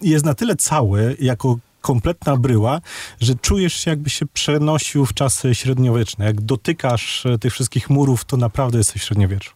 jest 0.00 0.24
na 0.24 0.34
tyle 0.34 0.56
cały, 0.56 1.16
jako 1.20 1.58
kompletna 1.84 2.36
bryła, 2.36 2.80
że 3.20 3.34
czujesz 3.34 3.74
się 3.74 3.90
jakby 3.90 4.10
się 4.10 4.26
przenosił 4.26 5.06
w 5.06 5.14
czasy 5.14 5.54
średniowieczne. 5.54 6.24
Jak 6.24 6.40
dotykasz 6.40 7.26
e, 7.26 7.38
tych 7.38 7.52
wszystkich 7.52 7.90
murów, 7.90 8.24
to 8.24 8.36
naprawdę 8.36 8.78
jesteś 8.78 9.02
w 9.02 9.04
średniowieczu. 9.04 9.50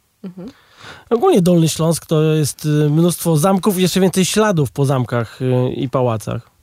Ogólnie 1.10 1.42
Dolny 1.42 1.68
Śląsk 1.68 2.06
to 2.06 2.22
jest 2.22 2.64
y, 2.64 2.68
mnóstwo 2.68 3.36
zamków 3.36 3.78
i 3.78 3.82
jeszcze 3.82 4.00
więcej 4.00 4.24
śladów 4.24 4.70
po 4.70 4.84
zamkach 4.84 5.42
y, 5.42 5.72
i 5.72 5.88
pałacach. 5.88 6.58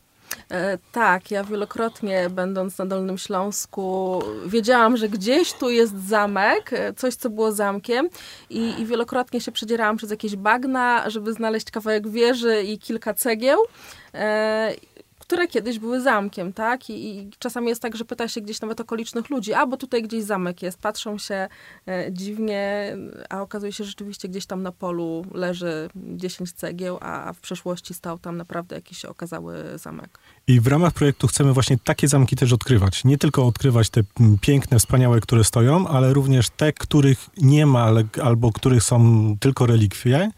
E, 0.52 0.78
tak, 0.92 1.32
ja 1.32 1.44
wielokrotnie 1.44 2.30
będąc 2.30 2.78
na 2.78 2.86
Dolnym 2.86 3.18
Śląsku 3.18 4.22
wiedziałam, 4.46 4.98
że 4.98 5.10
gdzieś 5.10 5.54
tu 5.54 5.70
jest 5.70 6.08
zamek, 6.08 6.74
e, 6.74 6.94
coś 6.94 7.16
co 7.16 7.30
było 7.30 7.52
zamkiem 7.52 8.10
i, 8.50 8.74
i 8.80 8.86
wielokrotnie 8.86 9.42
się 9.42 9.52
przedzierałam 9.52 9.98
przez 9.98 10.12
jakieś 10.12 10.36
bagna, 10.36 11.10
żeby 11.10 11.34
znaleźć 11.34 11.72
kawałek 11.72 12.10
wieży 12.10 12.64
i 12.64 12.80
kilka 12.80 13.14
cegieł. 13.14 13.60
E, 14.14 14.74
które 15.28 15.48
kiedyś 15.48 15.80
były 15.80 16.02
zamkiem, 16.02 16.54
tak? 16.54 16.90
I, 16.90 17.18
I 17.18 17.30
czasami 17.40 17.68
jest 17.68 17.82
tak, 17.82 17.96
że 17.96 18.06
pyta 18.06 18.28
się 18.28 18.42
gdzieś 18.42 18.62
nawet 18.62 18.82
okolicznych 18.82 19.30
ludzi, 19.30 19.54
a 19.54 19.66
bo 19.66 19.78
tutaj 19.78 20.04
gdzieś 20.04 20.24
zamek 20.24 20.62
jest, 20.62 20.80
patrzą 20.80 21.18
się 21.18 21.48
e, 21.88 22.08
dziwnie, 22.12 22.96
a 23.30 23.42
okazuje 23.42 23.72
się, 23.72 23.84
że 23.84 23.90
rzeczywiście 23.90 24.30
gdzieś 24.30 24.46
tam 24.46 24.64
na 24.64 24.72
polu 24.72 25.26
leży 25.34 25.90
10 25.96 26.52
cegieł, 26.52 26.98
a 27.02 27.34
w 27.34 27.40
przeszłości 27.40 27.94
stał 27.94 28.20
tam 28.20 28.38
naprawdę 28.38 28.76
jakiś 28.76 29.06
okazały 29.06 29.64
zamek. 29.76 30.20
I 30.48 30.60
w 30.60 30.68
ramach 30.68 30.94
projektu 30.94 31.28
chcemy 31.28 31.54
właśnie 31.54 31.78
takie 31.84 32.08
zamki 32.08 32.36
też 32.36 32.54
odkrywać. 32.54 33.04
Nie 33.04 33.18
tylko 33.18 33.46
odkrywać 33.46 33.90
te 33.90 34.02
piękne, 34.42 34.80
wspaniałe, 34.80 35.22
które 35.22 35.44
stoją, 35.44 35.88
ale 35.88 36.14
również 36.14 36.50
te, 36.50 36.74
których 36.74 37.30
nie 37.38 37.66
ma, 37.66 37.92
albo 38.24 38.52
których 38.52 38.84
są 38.84 39.36
tylko 39.40 39.66
relikwie. 39.66 40.32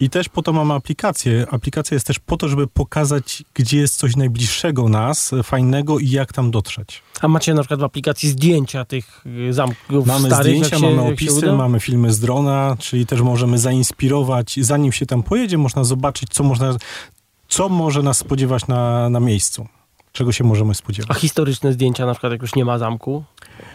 I 0.00 0.10
też 0.10 0.28
po 0.28 0.42
to 0.42 0.52
mamy 0.52 0.74
aplikację. 0.74 1.46
Aplikacja 1.50 1.94
jest 1.94 2.06
też 2.06 2.18
po 2.18 2.36
to, 2.36 2.48
żeby 2.48 2.66
pokazać, 2.66 3.44
gdzie 3.54 3.78
jest 3.78 3.96
coś 3.96 4.16
najbliższego 4.16 4.88
nas, 4.88 5.32
e, 5.32 5.42
fajnego 5.42 5.98
i 5.98 6.10
jak 6.10 6.32
tam 6.32 6.50
dotrzeć. 6.50 7.02
A 7.20 7.28
macie 7.28 7.54
na 7.54 7.62
przykład 7.62 7.80
w 7.80 7.84
aplikacji 7.84 8.28
zdjęcia 8.28 8.84
tych 8.84 9.24
y, 9.48 9.52
zamków 9.52 10.06
Mamy 10.06 10.28
starych? 10.28 10.46
zdjęcia, 10.56 10.78
się, 10.78 10.90
mamy 10.96 11.02
opisy, 11.12 11.52
mamy 11.52 11.80
filmy 11.80 12.12
z 12.12 12.20
drona, 12.20 12.76
czyli 12.78 13.06
też 13.06 13.20
możemy 13.20 13.58
zainspirować. 13.58 14.58
Zanim 14.60 14.92
się 14.92 15.06
tam 15.06 15.22
pojedzie, 15.22 15.58
można 15.58 15.84
zobaczyć, 15.84 16.28
co, 16.30 16.44
można, 16.44 16.76
co 17.48 17.68
może 17.68 18.02
nas 18.02 18.18
spodziewać 18.18 18.66
na, 18.66 19.10
na 19.10 19.20
miejscu. 19.20 19.66
Czego 20.12 20.32
się 20.32 20.44
możemy 20.44 20.70
A 20.70 20.74
spodziewać. 20.74 21.18
historyczne 21.18 21.72
zdjęcia, 21.72 22.06
na 22.06 22.12
przykład 22.12 22.32
jak 22.32 22.42
już 22.42 22.54
nie 22.54 22.64
ma 22.64 22.78
zamku? 22.78 23.24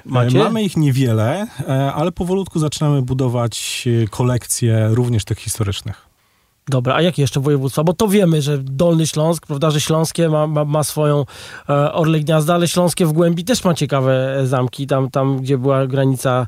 Macie? 0.05 0.39
E, 0.41 0.43
Mamy 0.43 0.63
ich 0.63 0.77
niewiele, 0.77 1.47
e, 1.67 1.93
ale 1.93 2.11
powolutku 2.11 2.59
zaczynamy 2.59 3.01
budować 3.01 3.87
e, 4.03 4.07
kolekcje 4.07 4.87
również 4.91 5.25
tych 5.25 5.39
historycznych. 5.39 6.10
Dobra, 6.67 6.95
a 6.95 7.01
jakie 7.01 7.21
jeszcze 7.21 7.39
województwa? 7.39 7.83
Bo 7.83 7.93
to 7.93 8.07
wiemy, 8.07 8.41
że 8.41 8.57
Dolny 8.57 9.07
Śląsk, 9.07 9.47
prawda, 9.47 9.71
że 9.71 9.81
Śląskie 9.81 10.29
ma, 10.29 10.47
ma, 10.47 10.65
ma 10.65 10.83
swoją 10.83 11.25
e, 11.69 11.93
Orle 11.93 12.19
Gniazda, 12.19 12.53
ale 12.53 12.67
Śląskie 12.67 13.05
w 13.05 13.11
głębi 13.11 13.43
też 13.43 13.63
ma 13.63 13.73
ciekawe 13.73 14.39
e, 14.39 14.47
zamki. 14.47 14.87
Tam, 14.87 15.09
tam 15.09 15.37
gdzie 15.37 15.57
była 15.57 15.87
granica, 15.87 16.47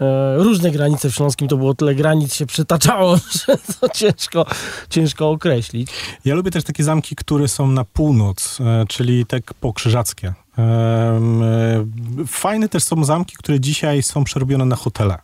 e, 0.00 0.36
różne 0.36 0.70
granice 0.70 1.10
w 1.10 1.14
Śląskim, 1.14 1.48
to 1.48 1.56
było 1.56 1.74
tyle 1.74 1.94
granic 1.94 2.34
się 2.34 2.46
przytaczało, 2.46 3.16
że 3.46 3.58
to 3.80 3.88
ciężko, 3.88 4.46
ciężko 4.90 5.30
określić. 5.30 5.88
Ja 6.24 6.34
lubię 6.34 6.50
też 6.50 6.64
takie 6.64 6.84
zamki, 6.84 7.16
które 7.16 7.48
są 7.48 7.66
na 7.66 7.84
północ, 7.84 8.58
e, 8.60 8.84
czyli 8.88 9.26
te 9.26 9.40
pokrzyżackie. 9.60 10.34
E, 10.58 11.84
Fajne 12.26 12.68
też 12.68 12.84
są 12.84 13.04
zamki, 13.04 13.36
które 13.36 13.60
dzisiaj 13.60 14.02
są 14.02 14.24
przerobione 14.24 14.64
na 14.64 14.76
hotele. 14.76 15.18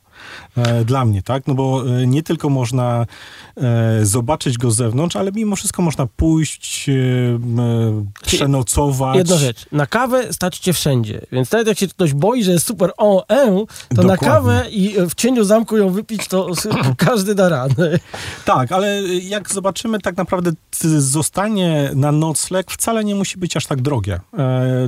E, 0.56 0.84
Dla 0.84 1.04
mnie, 1.04 1.22
tak? 1.22 1.46
No 1.46 1.54
bo 1.54 1.82
e, 1.88 2.06
nie 2.06 2.22
tylko 2.22 2.48
można 2.48 3.06
e, 3.56 4.06
zobaczyć 4.06 4.58
go 4.58 4.70
z 4.70 4.76
zewnątrz, 4.76 5.16
ale 5.16 5.32
mimo 5.32 5.56
wszystko 5.56 5.82
można 5.82 6.06
pójść, 6.06 6.90
przenocować. 8.26 9.16
Jedna 9.16 9.36
rzecz, 9.36 9.66
na 9.72 9.86
kawę 9.86 10.32
stać 10.32 10.58
cię 10.58 10.72
wszędzie, 10.72 11.20
więc 11.32 11.52
nawet 11.52 11.68
jak 11.68 11.78
się 11.78 11.88
ktoś 11.88 12.14
boi, 12.14 12.44
że 12.44 12.52
jest 12.52 12.66
super 12.66 12.92
o, 12.98 13.28
e, 13.28 13.46
to 13.46 14.02
na 14.02 14.02
Dokładnie. 14.02 14.28
kawę 14.28 14.64
i 14.70 14.96
w 15.08 15.14
cieniu 15.14 15.44
zamku 15.44 15.76
ją 15.76 15.90
wypić, 15.90 16.28
to 16.28 16.48
każdy 16.96 17.34
da 17.34 17.48
radę. 17.48 17.98
Tak, 18.44 18.72
ale 18.72 19.02
jak 19.08 19.52
zobaczymy, 19.52 19.98
tak 19.98 20.16
naprawdę 20.16 20.52
zostanie 20.98 21.90
na 21.94 22.12
nocleg 22.12 22.70
wcale 22.70 23.04
nie 23.04 23.14
musi 23.14 23.38
być 23.38 23.56
aż 23.56 23.66
tak 23.66 23.82
drogie. 23.82 24.20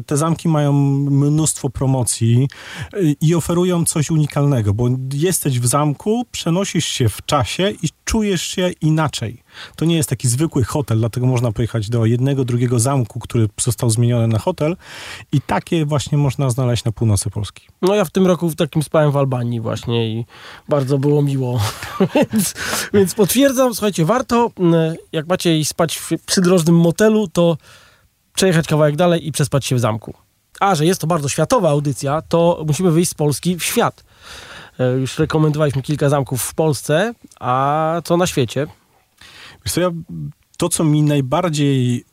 Te 0.06 0.16
zamki 0.16 0.48
mają 0.48 0.72
mnóstwo 0.72 1.70
promocji 1.70 2.48
i 3.20 3.34
oferują 3.34 3.84
coś 3.84 4.10
unikalnego, 4.10 4.74
bo 4.74 4.88
jesteś 5.22 5.60
w 5.60 5.66
zamku, 5.66 6.24
przenosisz 6.32 6.86
się 6.86 7.08
w 7.08 7.26
czasie 7.26 7.70
i 7.82 7.88
czujesz 8.04 8.42
się 8.42 8.70
inaczej. 8.80 9.42
To 9.76 9.84
nie 9.84 9.96
jest 9.96 10.08
taki 10.08 10.28
zwykły 10.28 10.64
hotel, 10.64 10.98
dlatego 10.98 11.26
można 11.26 11.52
pojechać 11.52 11.90
do 11.90 12.06
jednego, 12.06 12.44
drugiego 12.44 12.78
zamku, 12.78 13.20
który 13.20 13.48
został 13.60 13.90
zmieniony 13.90 14.28
na 14.28 14.38
hotel 14.38 14.76
i 15.32 15.40
takie 15.40 15.84
właśnie 15.86 16.18
można 16.18 16.50
znaleźć 16.50 16.84
na 16.84 16.92
północy 16.92 17.30
Polski. 17.30 17.68
No 17.82 17.94
ja 17.94 18.04
w 18.04 18.10
tym 18.10 18.26
roku 18.26 18.48
w 18.48 18.56
takim 18.56 18.82
spałem 18.82 19.12
w 19.12 19.16
Albanii 19.16 19.60
właśnie 19.60 20.08
i 20.08 20.24
bardzo 20.68 20.98
było 20.98 21.22
miło. 21.22 21.60
więc, 22.14 22.54
więc 22.94 23.14
potwierdzam, 23.14 23.74
słuchajcie, 23.74 24.04
warto, 24.04 24.50
m, 24.58 24.74
jak 25.12 25.26
macie 25.26 25.58
iść 25.58 25.70
spać 25.70 25.96
w 25.96 26.10
przydrożnym 26.26 26.76
motelu, 26.76 27.28
to 27.28 27.56
przejechać 28.34 28.66
kawałek 28.66 28.96
dalej 28.96 29.26
i 29.28 29.32
przespać 29.32 29.66
się 29.66 29.76
w 29.76 29.80
zamku. 29.80 30.14
A, 30.60 30.74
że 30.74 30.86
jest 30.86 31.00
to 31.00 31.06
bardzo 31.06 31.28
światowa 31.28 31.70
audycja, 31.70 32.22
to 32.22 32.64
musimy 32.66 32.90
wyjść 32.90 33.10
z 33.10 33.14
Polski 33.14 33.56
w 33.56 33.64
świat. 33.64 34.04
E, 34.80 34.92
Już 34.92 35.18
rekomendowaliśmy 35.18 35.82
kilka 35.82 36.08
zamków 36.08 36.42
w 36.42 36.54
Polsce, 36.54 37.14
a 37.40 38.00
co 38.04 38.16
na 38.16 38.26
świecie? 38.26 38.66
Wiesz 39.64 39.74
co, 39.74 39.80
ja, 39.80 39.90
to, 40.56 40.68
co 40.68 40.84
mi 40.84 41.02
najbardziej 41.02 42.04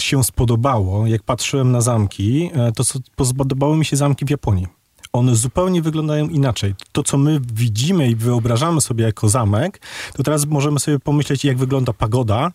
się 0.00 0.24
spodobało, 0.24 1.06
jak 1.06 1.22
patrzyłem 1.22 1.72
na 1.72 1.80
zamki, 1.80 2.50
e, 2.54 2.72
to 2.72 2.84
co 2.84 2.98
spodobały 3.24 3.76
mi 3.76 3.84
się 3.84 3.96
zamki 3.96 4.24
w 4.24 4.30
Japonii. 4.30 4.66
One 5.12 5.36
zupełnie 5.36 5.82
wyglądają 5.82 6.28
inaczej. 6.28 6.74
To, 6.92 7.02
co 7.02 7.18
my 7.18 7.40
widzimy 7.52 8.10
i 8.10 8.16
wyobrażamy 8.16 8.80
sobie 8.80 9.04
jako 9.04 9.28
zamek, 9.28 9.80
to 10.14 10.22
teraz 10.22 10.46
możemy 10.46 10.80
sobie 10.80 10.98
pomyśleć, 10.98 11.44
jak 11.44 11.58
wygląda 11.58 11.92
pagoda 11.92 12.52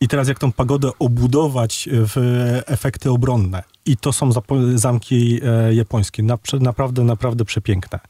i 0.00 0.08
teraz 0.08 0.28
jak 0.28 0.38
tą 0.38 0.52
pagodę 0.52 0.90
obudować 0.98 1.88
w 1.92 2.16
efekty 2.66 3.10
obronne. 3.10 3.62
I 3.86 3.96
to 3.96 4.12
są 4.12 4.30
zamki 4.74 5.40
e, 5.44 5.74
japońskie. 5.74 6.22
Naprawdę, 6.60 7.04
naprawdę 7.04 7.44
przepiękne. 7.44 8.00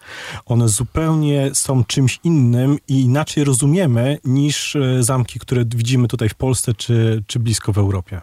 One 0.46 0.68
zupełnie 0.68 1.50
są 1.54 1.84
czymś 1.84 2.20
innym 2.24 2.78
i 2.88 3.00
inaczej 3.00 3.44
rozumiemy 3.44 4.18
niż 4.24 4.76
e, 4.76 5.02
zamki, 5.02 5.38
które 5.38 5.64
widzimy 5.64 6.08
tutaj 6.08 6.28
w 6.28 6.34
Polsce 6.34 6.74
czy, 6.74 7.24
czy 7.26 7.38
blisko 7.38 7.72
w 7.72 7.78
Europie. 7.78 8.20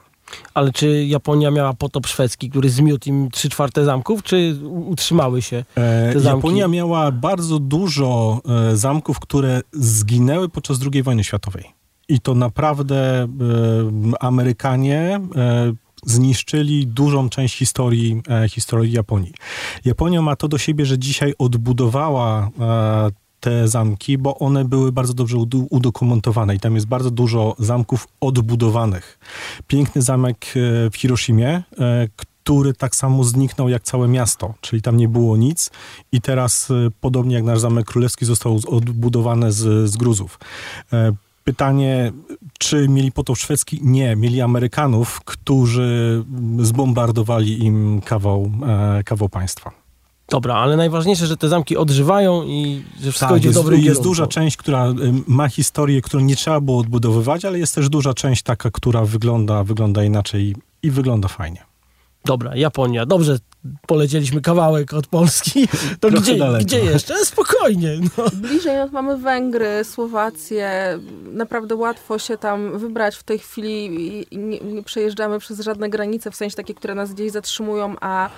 Ale 0.54 0.72
czy 0.72 1.06
Japonia 1.06 1.52
miała 1.52 1.74
potop 1.74 2.08
szwedzki, 2.08 2.50
który 2.50 2.70
zmiótł 2.70 3.10
im 3.10 3.32
trzy 3.32 3.50
czwarte 3.50 3.86
zamków, 3.86 4.24
czy 4.24 4.60
utrzymały 4.64 5.42
się 5.42 5.58
E, 5.76 6.14
te 6.14 6.20
zamki? 6.20 6.38
Japonia 6.38 6.68
miała 6.68 7.12
bardzo 7.12 7.60
dużo 7.60 8.42
e, 8.72 8.78
zamków, 8.78 9.20
które 9.20 9.62
zginęły 9.74 10.50
podczas 10.50 10.80
II 10.94 11.04
wojny 11.04 11.24
światowej. 11.24 11.64
I 12.10 12.20
to 12.20 12.36
naprawdę 12.36 13.24
e, 13.24 13.28
Amerykanie 14.20 15.20
e, 15.36 15.74
zniszczyli 16.06 16.88
dużą 16.88 17.30
część 17.30 17.58
historii, 17.58 18.22
e, 18.30 18.50
historii 18.50 18.92
Japonii. 18.92 19.34
Japonia 19.86 20.22
ma 20.22 20.36
to 20.36 20.48
do 20.48 20.58
siebie, 20.58 20.86
że 20.86 21.00
dzisiaj 21.00 21.34
odbudowała 21.40 22.50
e, 22.60 23.10
te 23.44 23.68
zamki, 23.68 24.18
bo 24.18 24.40
one 24.40 24.66
były 24.66 24.92
bardzo 24.92 25.14
dobrze 25.14 25.38
udokumentowane 25.70 26.56
i 26.56 26.60
tam 26.60 26.76
jest 26.76 26.88
bardzo 26.88 27.12
dużo 27.12 27.56
zamków 27.60 28.08
odbudowanych. 28.22 29.20
Piękny 29.68 30.02
zamek 30.02 30.46
e, 30.46 30.90
w 30.90 30.96
Hiroshimie, 30.98 31.50
e, 31.50 31.64
który 32.18 32.74
tak 32.74 32.96
samo 32.96 33.24
zniknął 33.24 33.70
jak 33.70 33.84
całe 33.84 34.08
miasto, 34.08 34.54
czyli 34.62 34.82
tam 34.82 34.98
nie 34.98 35.08
było 35.08 35.38
nic 35.38 35.72
i 36.12 36.22
teraz 36.22 36.72
e, 36.72 36.90
podobnie 37.02 37.36
jak 37.36 37.44
nasz 37.44 37.60
Zamek 37.60 37.86
Królewski 37.86 38.26
został 38.26 38.60
odbudowany 38.68 39.52
z, 39.52 39.90
z 39.90 39.98
gruzów. 39.98 40.40
Pytanie, 41.44 42.12
czy 42.60 42.90
mieli 42.90 43.12
potop 43.12 43.38
szwedzki? 43.38 43.80
Nie, 43.82 44.16
mieli 44.16 44.42
Amerykanów, 44.42 45.22
którzy 45.26 46.24
zbombardowali 46.60 47.66
im 47.66 48.02
kawał, 48.06 48.52
kawał 49.06 49.30
państwa. 49.30 49.83
Dobra, 50.30 50.56
ale 50.56 50.78
najważniejsze, 50.78 51.28
że 51.28 51.38
te 51.38 51.50
zamki 51.50 51.78
odżywają 51.78 52.44
i 52.44 52.84
że 53.02 53.12
wszystko 53.12 53.38
idzie 53.38 53.48
jest, 53.48 53.60
w 53.60 53.62
dobrym 53.62 53.80
jest 53.80 53.88
kierunku. 53.88 54.10
duża 54.10 54.28
część, 54.28 54.58
która 54.58 54.90
y, 54.90 54.94
ma 55.28 55.50
historię, 55.50 56.02
którą 56.02 56.24
nie 56.24 56.36
trzeba 56.36 56.62
było 56.62 56.80
odbudowywać, 56.80 57.46
ale 57.46 57.60
jest 57.60 57.76
też 57.76 57.90
duża 57.90 58.14
część 58.14 58.44
taka, 58.44 58.72
która 58.72 59.06
wygląda, 59.06 59.64
wygląda 59.64 60.04
inaczej 60.04 60.56
i 60.84 60.92
wygląda 60.92 61.28
fajnie. 61.28 61.64
Dobra, 62.26 62.56
Japonia. 62.56 63.06
Dobrze, 63.06 63.38
polecieliśmy 63.88 64.42
kawałek 64.42 64.94
od 64.94 65.08
Polski. 65.08 65.68
To 66.00 66.10
Trochę 66.10 66.24
gdzie, 66.24 66.38
daleko. 66.38 66.66
gdzie 66.66 66.80
jeszcze? 66.80 67.26
Spokojnie. 67.26 68.00
No. 68.18 68.24
Bliżej 68.34 68.78
no, 68.78 68.88
mamy 68.92 69.18
Węgry, 69.18 69.84
Słowację. 69.84 71.00
Naprawdę 71.32 71.76
łatwo 71.76 72.20
się 72.20 72.38
tam 72.38 72.80
wybrać 72.80 73.16
w 73.16 73.24
tej 73.24 73.40
chwili. 73.40 73.90
Nie, 74.32 74.60
nie 74.60 74.84
przejeżdżamy 74.84 75.40
przez 75.40 75.60
żadne 75.60 75.90
granice, 75.90 76.32
w 76.32 76.36
sensie 76.36 76.56
takie, 76.56 76.74
które 76.74 76.96
nas 76.96 77.14
gdzieś 77.14 77.32
zatrzymują, 77.32 77.96
a 78.02 78.28
y, 78.28 78.30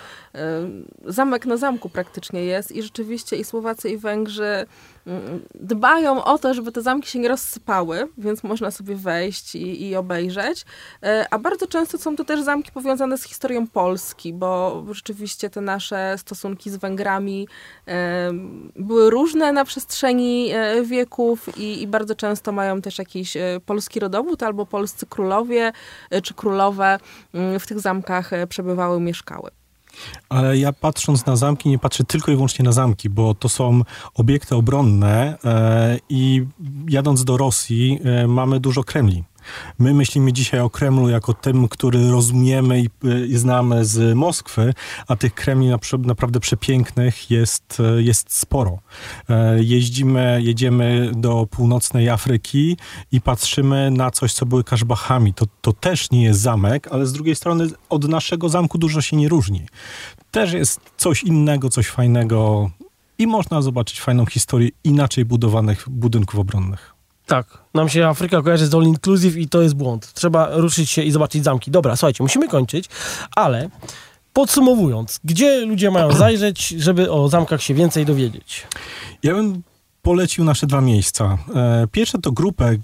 zamek 1.06 1.46
na 1.46 1.58
zamku 1.58 1.90
praktycznie 1.90 2.44
jest. 2.44 2.72
I 2.72 2.84
rzeczywiście 2.84 3.36
i 3.36 3.44
Słowacy, 3.44 3.90
i 3.90 3.98
Węgrzy 3.98 4.66
mm, 5.08 5.42
dbają 5.56 6.24
o 6.24 6.38
to, 6.38 6.54
żeby 6.54 6.72
te 6.72 6.82
zamki 6.82 7.10
się 7.10 7.20
nie 7.20 7.30
rozsypały, 7.30 8.08
więc 8.18 8.44
można 8.44 8.72
sobie 8.72 8.96
wejść 8.96 9.56
i, 9.56 9.88
i 9.88 9.96
obejrzeć. 9.96 10.62
Y, 10.62 11.08
A 11.32 11.40
bardzo 11.40 11.68
często 11.68 11.98
są 11.98 12.16
to 12.16 12.24
też 12.24 12.42
zamki 12.42 12.72
powiązane 12.72 13.18
z 13.18 13.24
historią 13.24 13.68
Polski, 13.68 14.34
bo 14.34 14.84
rzeczywiście 14.92 15.15
te 15.52 15.62
nasze 15.62 16.16
stosunki 16.18 16.70
z 16.72 16.78
Węgrami 16.78 17.48
em, 17.86 18.72
były 18.76 19.10
różne 19.10 19.52
na 19.52 19.66
przestrzeni 19.66 20.52
e, 20.52 20.84
wieków 20.84 21.58
i, 21.58 21.82
i 21.82 21.88
bardzo 21.88 22.16
często 22.16 22.52
mają 22.52 22.82
też 22.82 22.98
jakiś 22.98 23.38
e, 23.38 23.60
polski 23.66 24.00
rodowód 24.00 24.44
albo 24.44 24.66
polscy 24.66 25.06
królowie 25.06 25.72
e, 26.10 26.22
czy 26.22 26.34
królowe 26.34 27.00
mm, 27.34 27.60
w 27.60 27.68
tych 27.68 27.80
zamkach 27.80 28.34
e, 28.34 28.48
przebywały, 28.48 29.00
mieszkały. 29.00 29.52
Ale 30.30 30.58
ja 30.58 30.74
patrząc 30.74 31.26
na 31.26 31.36
zamki, 31.36 31.70
nie 31.70 31.80
patrzę 31.80 32.04
tylko 32.04 32.32
i 32.32 32.36
wyłącznie 32.36 32.66
na 32.66 32.72
zamki, 32.72 33.10
bo 33.10 33.34
to 33.34 33.50
są 33.50 33.82
obiekty 34.14 34.56
obronne 34.56 35.38
e, 35.46 36.00
i 36.10 36.46
jadąc 36.90 37.24
do 37.24 37.38
Rosji 37.38 38.00
e, 38.04 38.28
mamy 38.28 38.60
dużo 38.60 38.84
Kremli. 38.84 39.24
My 39.80 39.94
myślimy 39.94 40.34
dzisiaj 40.34 40.60
o 40.60 40.70
Kremlu 40.70 41.10
jako 41.10 41.34
tym, 41.34 41.68
który 41.68 42.12
rozumiemy 42.12 42.82
i, 42.82 42.90
e, 43.04 43.26
i 43.26 43.38
znamy 43.38 43.86
z 43.86 44.18
Moskwy, 44.18 44.74
a 45.08 45.16
tych 45.16 45.34
Kremli 45.34 45.68
napr- 45.70 46.06
naprawdę 46.06 46.40
przepięknych 46.40 47.32
jest, 47.32 47.78
e, 47.80 48.02
jest 48.02 48.34
sporo. 48.34 48.80
E, 49.30 49.64
Jeździmy, 49.64 50.40
jedziemy 50.44 51.12
do 51.16 51.48
północnej 51.52 52.10
Afryki 52.10 52.78
i 53.12 53.22
patrzymy 53.22 53.92
na 53.92 54.12
coś, 54.12 54.34
co 54.34 54.46
były 54.46 54.64
kaszbachami. 54.64 55.34
To, 55.34 55.46
to 55.62 55.74
też 55.74 56.12
nie 56.12 56.24
jest 56.24 56.40
zamek, 56.40 56.88
ale 56.92 57.06
z 57.06 57.14
drugiej 57.14 57.36
strony 57.36 57.68
od 57.90 58.08
naszego 58.08 58.50
zamku 58.50 58.78
dużo 58.78 59.02
się 59.02 59.18
nie 59.18 59.30
różni. 59.30 59.66
Też 60.32 60.54
jest 60.54 60.80
coś 60.98 61.24
innego, 61.24 61.70
coś 61.70 61.88
fajnego 61.88 62.70
i 63.18 63.28
można 63.28 63.62
zobaczyć 63.62 64.02
fajną 64.02 64.26
historię 64.26 64.70
inaczej 64.84 65.26
budowanych 65.26 65.90
budynków 65.90 66.40
obronnych. 66.40 66.95
Tak, 67.26 67.48
nam 67.74 67.90
się 67.90 68.08
Afryka 68.08 68.42
kojarzy 68.42 68.68
z 68.68 68.74
all 68.76 68.84
inclusive 68.84 69.38
i 69.38 69.50
to 69.50 69.62
jest 69.62 69.76
błąd. 69.76 70.14
Trzeba 70.14 70.50
ruszyć 70.52 70.90
się 70.90 71.02
i 71.04 71.12
zobaczyć 71.12 71.44
zamki. 71.44 71.72
Dobra, 71.72 71.96
słuchajcie, 71.96 72.24
musimy 72.24 72.48
kończyć, 72.48 72.86
ale 73.36 73.70
podsumowując, 74.34 75.20
gdzie 75.24 75.66
ludzie 75.66 75.92
mają 75.92 76.12
zajrzeć, 76.26 76.68
żeby 76.68 77.12
o 77.12 77.30
zamkach 77.30 77.62
się 77.62 77.74
więcej 77.74 78.06
dowiedzieć? 78.06 78.68
Ja 79.24 79.34
bym 79.34 79.62
polecił 80.02 80.44
nasze 80.44 80.68
dwa 80.68 80.82
miejsca. 80.82 81.38
E, 81.56 81.88
Pierwsze 81.92 82.18
to 82.20 82.32
grupę, 82.32 82.76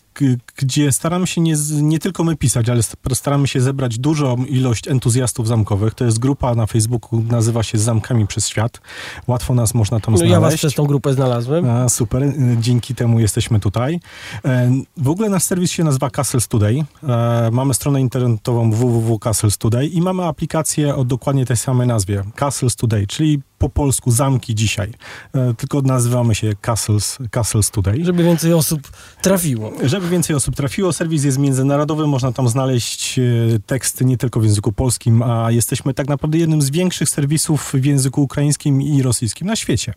gdzie 0.58 0.92
staramy 0.92 1.28
się 1.28 1.42
nie, 1.42 1.56
nie 1.82 2.00
tylko 2.00 2.24
my 2.24 2.36
pisać, 2.36 2.70
ale 2.70 2.84
st- 2.84 2.98
staramy 3.14 3.48
się 3.48 3.62
zebrać 3.62 4.00
dużą 4.00 4.36
ilość 4.46 4.88
entuzjastów 4.88 5.48
zamkowych. 5.48 5.94
To 5.94 6.06
jest 6.06 6.20
grupa 6.20 6.56
na 6.56 6.66
Facebooku, 6.66 7.24
nazywa 7.30 7.64
się 7.64 7.78
Zamkami 7.78 8.28
przez 8.28 8.48
Świat. 8.48 8.82
Łatwo 9.28 9.54
nas 9.54 9.74
można 9.74 10.00
tam 10.00 10.14
No, 10.14 10.18
znaleźć. 10.18 10.32
ja 10.34 10.40
was 10.40 10.56
przez 10.56 10.74
tą 10.74 10.86
grupę 10.86 11.14
znalazłem. 11.14 11.70
A, 11.70 11.90
super, 11.90 12.24
y, 12.24 12.34
dzięki 12.60 12.96
temu 12.96 13.20
jesteśmy 13.20 13.60
tutaj. 13.60 14.00
E, 14.46 14.72
W 14.98 15.10
ogóle 15.10 15.30
nasz 15.30 15.44
serwis 15.44 15.72
się 15.72 15.84
nazywa 15.84 16.10
Castles 16.10 16.48
Today. 16.48 16.84
E, 17.04 17.50
Mamy 17.52 17.74
stronę 17.74 18.02
internetową 18.02 18.72
www.castles 18.72 19.58
Today 19.58 19.88
i 19.88 20.02
mamy 20.02 20.24
aplikację 20.26 20.96
o 20.96 21.04
dokładnie 21.04 21.46
tej 21.46 21.58
samej 21.58 21.88
nazwie, 21.88 22.24
Castles 22.36 22.76
Today, 22.76 23.08
czyli 23.08 23.42
po 23.58 23.70
polsku 23.70 24.12
zamki 24.12 24.56
dzisiaj. 24.56 24.92
E, 25.34 25.54
Tylko 25.54 25.82
nazywamy 25.82 26.36
się 26.36 26.52
Castles, 26.62 27.18
Castles 27.32 27.72
Today. 27.72 28.06
Żeby 28.06 28.24
więcej 28.24 28.54
osób 28.54 28.82
trafiło. 29.22 29.72
Żeby 29.84 30.10
więcej 30.12 30.36
osób 30.36 30.56
trafiło, 30.56 30.94
serwis 30.94 31.24
jest 31.24 31.38
międzynarodowy, 31.38 32.08
można 32.08 32.32
tam 32.32 32.48
znaleźć 32.48 33.20
e, 33.20 33.22
teksty 33.66 34.06
nie 34.06 34.18
tylko 34.18 34.40
w 34.40 34.44
języku 34.44 34.72
polskim, 34.72 35.24
a 35.24 35.52
jesteśmy 35.52 35.94
tak 35.94 36.08
naprawdę 36.08 36.38
jednym 36.38 36.62
z 36.62 36.70
większych 36.70 37.10
serwisów 37.10 37.72
w 37.74 37.86
języku 37.86 38.22
ukraińskim 38.22 38.82
i 38.82 39.02
rosyjskim 39.02 39.48
na 39.48 39.56
świecie. 39.56 39.94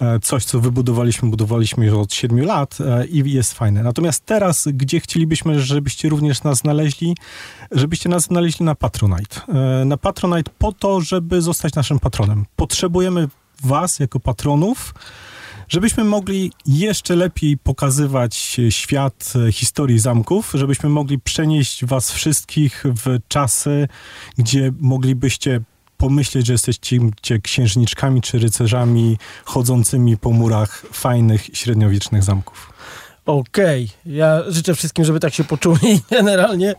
E, 0.00 0.20
Coś, 0.20 0.44
co 0.44 0.60
wybudowaliśmy, 0.60 1.30
budowaliśmy 1.30 1.86
już 1.86 1.94
od 1.94 2.12
7 2.12 2.44
lat 2.44 2.78
e, 2.80 3.06
i 3.06 3.32
jest 3.32 3.52
fajne. 3.52 3.82
Natomiast 3.82 4.26
teraz, 4.26 4.68
gdzie 4.72 5.00
chcielibyśmy, 5.00 5.60
żebyście 5.60 6.08
również 6.08 6.42
nas 6.42 6.58
znaleźli, 6.58 7.16
żebyście 7.70 8.08
nas 8.08 8.22
znaleźli 8.22 8.64
na 8.64 8.74
Patronite. 8.74 9.40
Na 9.84 9.96
Patronite 9.96 10.50
po 10.58 10.72
to, 10.72 11.00
żeby 11.00 11.42
zostać 11.42 11.74
naszym 11.74 11.98
patronem. 11.98 12.46
Potrzebujemy 12.56 13.28
was 13.62 13.98
jako 13.98 14.20
patronów, 14.20 14.94
żebyśmy 15.68 16.04
mogli 16.04 16.52
jeszcze 16.66 17.16
lepiej 17.16 17.58
pokazywać 17.58 18.56
e, 18.58 18.72
świat 18.72 19.32
e, 19.48 19.52
historii 19.52 19.98
zamków, 19.98 20.52
żebyśmy 20.54 20.88
mogli 20.88 21.18
przenieść 21.18 21.84
was 21.84 22.12
wszystkich 22.12 22.84
w 23.04 23.18
czasy, 23.28 23.88
gdzie 24.38 24.72
moglibyście 24.80 25.60
pomyśleć, 25.96 26.46
że 26.46 26.52
jesteście 26.52 27.00
księżniczkami 27.42 28.20
czy 28.20 28.38
rycerzami 28.38 29.18
chodzącymi 29.44 30.16
po 30.16 30.30
murach 30.30 30.86
fajnych, 30.92 31.46
średniowiecznych 31.52 32.22
zamków. 32.22 32.72
Okej, 33.26 33.88
ja 34.06 34.42
życzę 34.48 34.74
wszystkim, 34.74 35.04
żeby 35.04 35.20
tak 35.20 35.34
się 35.34 35.44
poczuli 35.44 36.00
generalnie. 36.10 36.74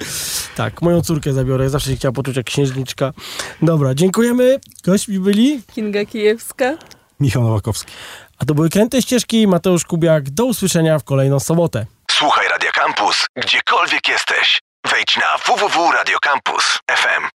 Tak, 0.55 0.81
moją 0.81 1.01
córkę 1.01 1.33
zabiorę, 1.33 1.69
zawsze 1.69 1.89
się 1.89 1.95
chciała 1.95 2.11
poczuć 2.11 2.37
jak 2.37 2.45
księżniczka. 2.45 3.13
Dobra, 3.61 3.95
dziękujemy. 3.95 4.59
Gośćmi 4.83 5.19
byli, 5.19 5.61
Kinga 5.75 6.05
Kijewska. 6.05 6.77
Michał 7.19 7.43
Nowakowski. 7.43 7.91
A 8.39 8.45
to 8.45 8.53
były 8.53 8.69
Kręte 8.69 9.01
Ścieżki, 9.01 9.47
Mateusz 9.47 9.85
Kubiak. 9.85 10.29
Do 10.29 10.45
usłyszenia 10.45 10.99
w 10.99 11.03
kolejną 11.03 11.39
sobotę. 11.39 11.85
Słuchaj 12.11 12.47
Radio 12.47 12.71
Campus, 12.73 13.25
gdziekolwiek 13.35 14.07
jesteś. 14.07 14.59
Wejdź 14.91 15.17
na 15.17 15.37
www.radiocampus.fm. 15.37 17.23